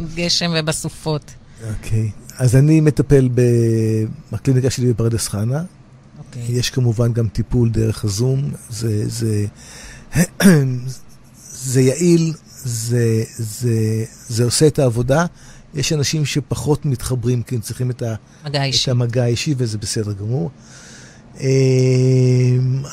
[0.00, 1.30] ובגשם ובסופות.
[1.70, 2.10] אוקיי.
[2.38, 3.28] אז אני מטפל
[4.32, 5.62] בקליניקה שלי בפרדס חנה.
[6.30, 6.38] Okay.
[6.38, 6.56] אוקיי.
[6.56, 8.50] יש כמובן גם טיפול דרך הזום.
[8.70, 9.46] זה, זה,
[11.72, 12.32] זה יעיל,
[12.64, 15.26] זה, זה, זה עושה את העבודה.
[15.74, 18.14] יש אנשים שפחות מתחברים כי הם צריכים את, ה,
[18.46, 18.54] את
[18.88, 20.50] המגע האישי, וזה בסדר גמור.
[21.40, 21.46] אמ,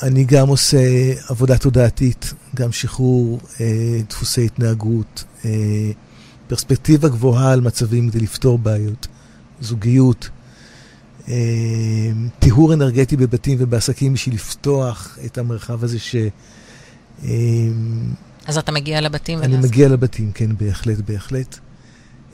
[0.04, 0.78] אני גם עושה
[1.30, 5.52] עבודה תודעתית, גם שחרור אה, דפוסי התנהגות, אה,
[6.48, 9.08] פרספקטיבה גבוהה על מצבים כדי לפתור בעיות,
[9.62, 10.30] זוגיות,
[12.40, 16.16] טיהור אנרגטי בבתים ובעסקים בשביל לפתוח את המרחב הזה ש...
[17.24, 18.14] אמ,
[18.46, 19.40] אז אתה מגיע לבתים?
[19.40, 19.70] אני ולעסק.
[19.70, 21.60] מגיע לבתים, כן, בהחלט, בהחלט.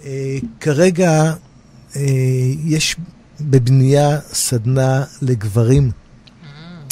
[0.06, 1.34] אה, כרגע
[2.66, 2.96] יש
[3.42, 5.92] בבנייה סדנה לגברים.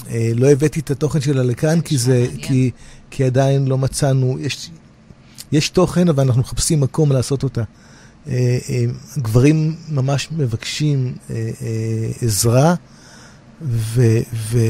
[0.10, 2.72] אה, לא הבאתי את התוכן שלה לכאן, כי, זה, כי,
[3.11, 4.69] כי עדיין לא מצאנו, יש,
[5.52, 7.64] יש תוכן, אבל אנחנו מחפשים מקום לעשות אותה.
[8.27, 8.85] אה, אה,
[9.18, 11.15] גברים ממש מבקשים
[12.22, 12.76] עזרה,
[13.61, 14.69] ואין...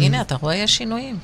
[0.00, 1.18] הנה, אתה רואה, יש שינויים.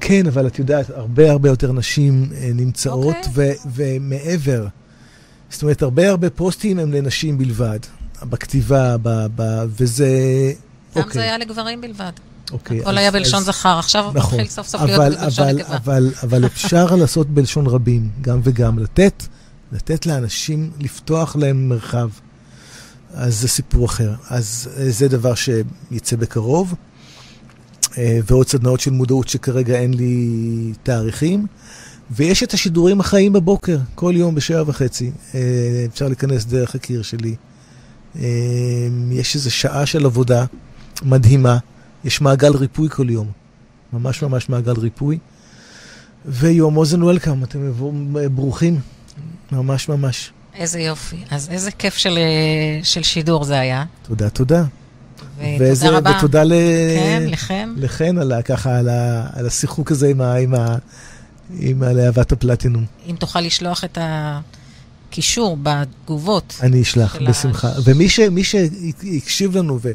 [0.00, 3.28] כן, אבל את יודעת, הרבה הרבה יותר נשים נמצאות, okay.
[3.28, 3.56] אוקיי.
[3.74, 4.66] ומעבר.
[5.50, 7.78] זאת אומרת, הרבה הרבה פוסטים הם לנשים בלבד,
[8.22, 10.08] בכתיבה, ב, ב, וזה...
[10.92, 11.14] פעם okay.
[11.14, 12.12] זה היה לגברים בלבד.
[12.52, 12.80] אוקיי.
[12.80, 15.76] הכל היה בלשון זכר, עכשיו נכון, מתחיל סוף סוף להיות בלשון נקבה.
[15.76, 18.78] אבל, אבל אפשר לעשות בלשון רבים, גם וגם.
[18.78, 19.22] לתת,
[19.72, 22.08] לתת לאנשים, לפתוח להם מרחב.
[23.14, 24.14] אז זה סיפור אחר.
[24.28, 26.74] אז אה, זה דבר שיצא בקרוב.
[27.98, 31.46] אה, ועוד סדנאות של מודעות שכרגע אין לי תאריכים.
[32.10, 35.10] ויש את השידורים החיים בבוקר, כל יום בשעה וחצי.
[35.34, 35.40] אה,
[35.92, 37.34] אפשר להיכנס דרך הקיר שלי.
[39.10, 40.44] יש איזו שעה של עבודה
[41.02, 41.58] מדהימה.
[42.04, 43.26] יש מעגל ריפוי כל יום.
[43.92, 45.18] ממש ממש מעגל ריפוי.
[46.26, 47.72] ויום אוזן וולקאם, אתם
[48.34, 48.80] ברוכים.
[49.52, 50.30] ממש ממש.
[50.54, 51.16] איזה יופי.
[51.30, 53.84] אז איזה כיף של, אה, של שידור זה היה.
[54.02, 54.64] תודה, תודה.
[55.38, 56.16] ותודה רבה.
[56.18, 56.52] ותודה ל...
[56.96, 57.68] כן, לכן.
[57.76, 60.76] לכן, על, ככה, על, ה, על השיחוק הזה עם, ה, עם, ה,
[61.58, 62.84] עם הלהבת הפלטינום.
[63.06, 66.56] אם תוכל לשלוח את הקישור בתגובות.
[66.62, 67.68] אני אשלח, בשמחה.
[67.68, 67.88] הש...
[68.18, 69.90] ומי שהקשיב לנו ו...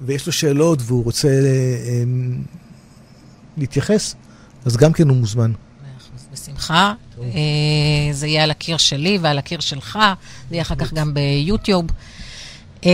[0.00, 2.02] ויש לו שאלות והוא רוצה אה,
[3.56, 4.14] להתייחס,
[4.64, 5.52] אז גם כן הוא מוזמן.
[6.32, 6.94] בשמחה.
[7.22, 9.98] אה, זה יהיה על הקיר שלי ועל הקיר שלך,
[10.48, 11.86] זה יהיה אחר כך גם ביוטיוב.
[12.86, 12.90] אה,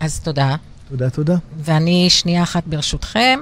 [0.00, 0.56] אז תודה.
[0.88, 1.36] תודה, תודה.
[1.58, 3.40] ואני שנייה אחת ברשותכם.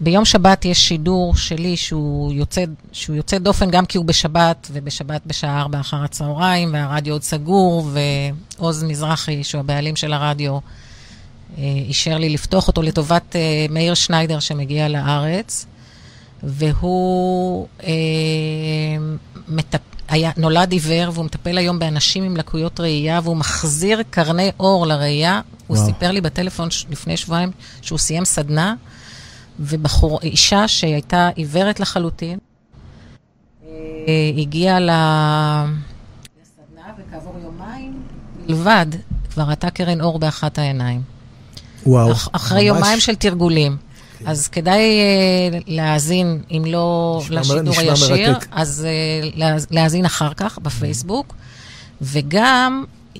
[0.00, 5.20] ביום שבת יש שידור שלי שהוא יוצא, שהוא יוצא דופן גם כי הוא בשבת, ובשבת
[5.26, 7.90] בשעה 4 אחר הצהריים, והרדיו עוד סגור,
[8.58, 10.58] ועוז מזרחי, שהוא הבעלים של הרדיו,
[11.58, 13.36] אה, אישר לי לפתוח אותו לטובת
[13.70, 15.66] מאיר שניידר שמגיע לארץ,
[16.42, 17.92] והוא אה,
[19.48, 19.80] מטפ...
[20.08, 25.40] היה, נולד עיוור, והוא מטפל היום באנשים עם לקויות ראייה, והוא מחזיר קרני אור לראייה.
[25.66, 25.86] הוא וואו.
[25.86, 26.86] סיפר לי בטלפון ש...
[26.90, 27.50] לפני שבועיים
[27.82, 28.74] שהוא סיים סדנה,
[29.60, 32.38] ובחור, אישה שהייתה עיוורת לחלוטין,
[34.36, 34.92] הגיעה לסדנה,
[36.98, 38.02] וכעבור יומיים
[38.46, 38.86] בלבד
[39.30, 41.02] כבר ראתה קרן אור באחת העיניים.
[41.86, 42.12] וואו.
[42.12, 42.76] אח, אחרי ממש...
[42.76, 43.76] יומיים של תרגולים.
[44.24, 44.30] כן.
[44.30, 48.46] אז כדאי uh, להאזין, אם לא נשמע לשידור נשמע הישיר, מרתק.
[48.52, 48.86] אז
[49.32, 51.34] uh, להאזין אחר כך בפייסבוק.
[52.02, 52.84] וגם,
[53.14, 53.18] uh,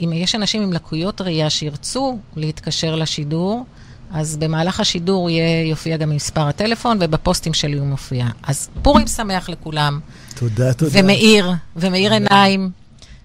[0.00, 3.64] אם יש אנשים עם לקויות ראייה שירצו להתקשר לשידור,
[4.12, 8.26] אז במהלך השידור יהיה, יופיע גם מספר הטלפון, ובפוסטים שלי הוא מופיע.
[8.42, 10.00] אז פורים שמח לכולם.
[10.34, 11.00] תודה, תודה.
[11.00, 12.70] ומאיר, ומאיר עיניים.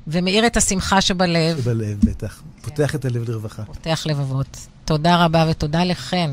[0.08, 1.62] ומאיר את השמחה שבלב.
[1.62, 2.42] שבלב, בטח.
[2.62, 3.64] פותח את הלב לרווחה.
[3.64, 4.58] פותח לבבות.
[4.86, 6.32] תודה רבה ותודה לכן,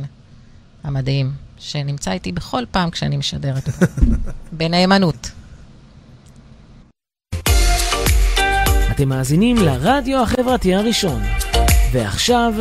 [0.85, 3.69] המדהים, שנמצא איתי בכל פעם כשאני משדרת.
[4.53, 5.31] בנאמנות.
[8.91, 11.23] אתם מאזינים לרדיו החברתי הראשון.
[11.93, 12.55] ועכשיו,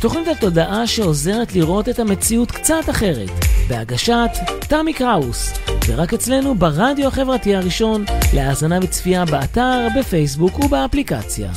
[0.00, 3.30] תוכנית התודעה שעוזרת לראות את המציאות קצת אחרת,
[3.68, 4.30] בהגשת
[4.60, 5.52] תמי קראוס,
[5.88, 11.50] ורק אצלנו ברדיו החברתי הראשון, להאזנה וצפייה באתר, בפייסבוק ובאפליקציה.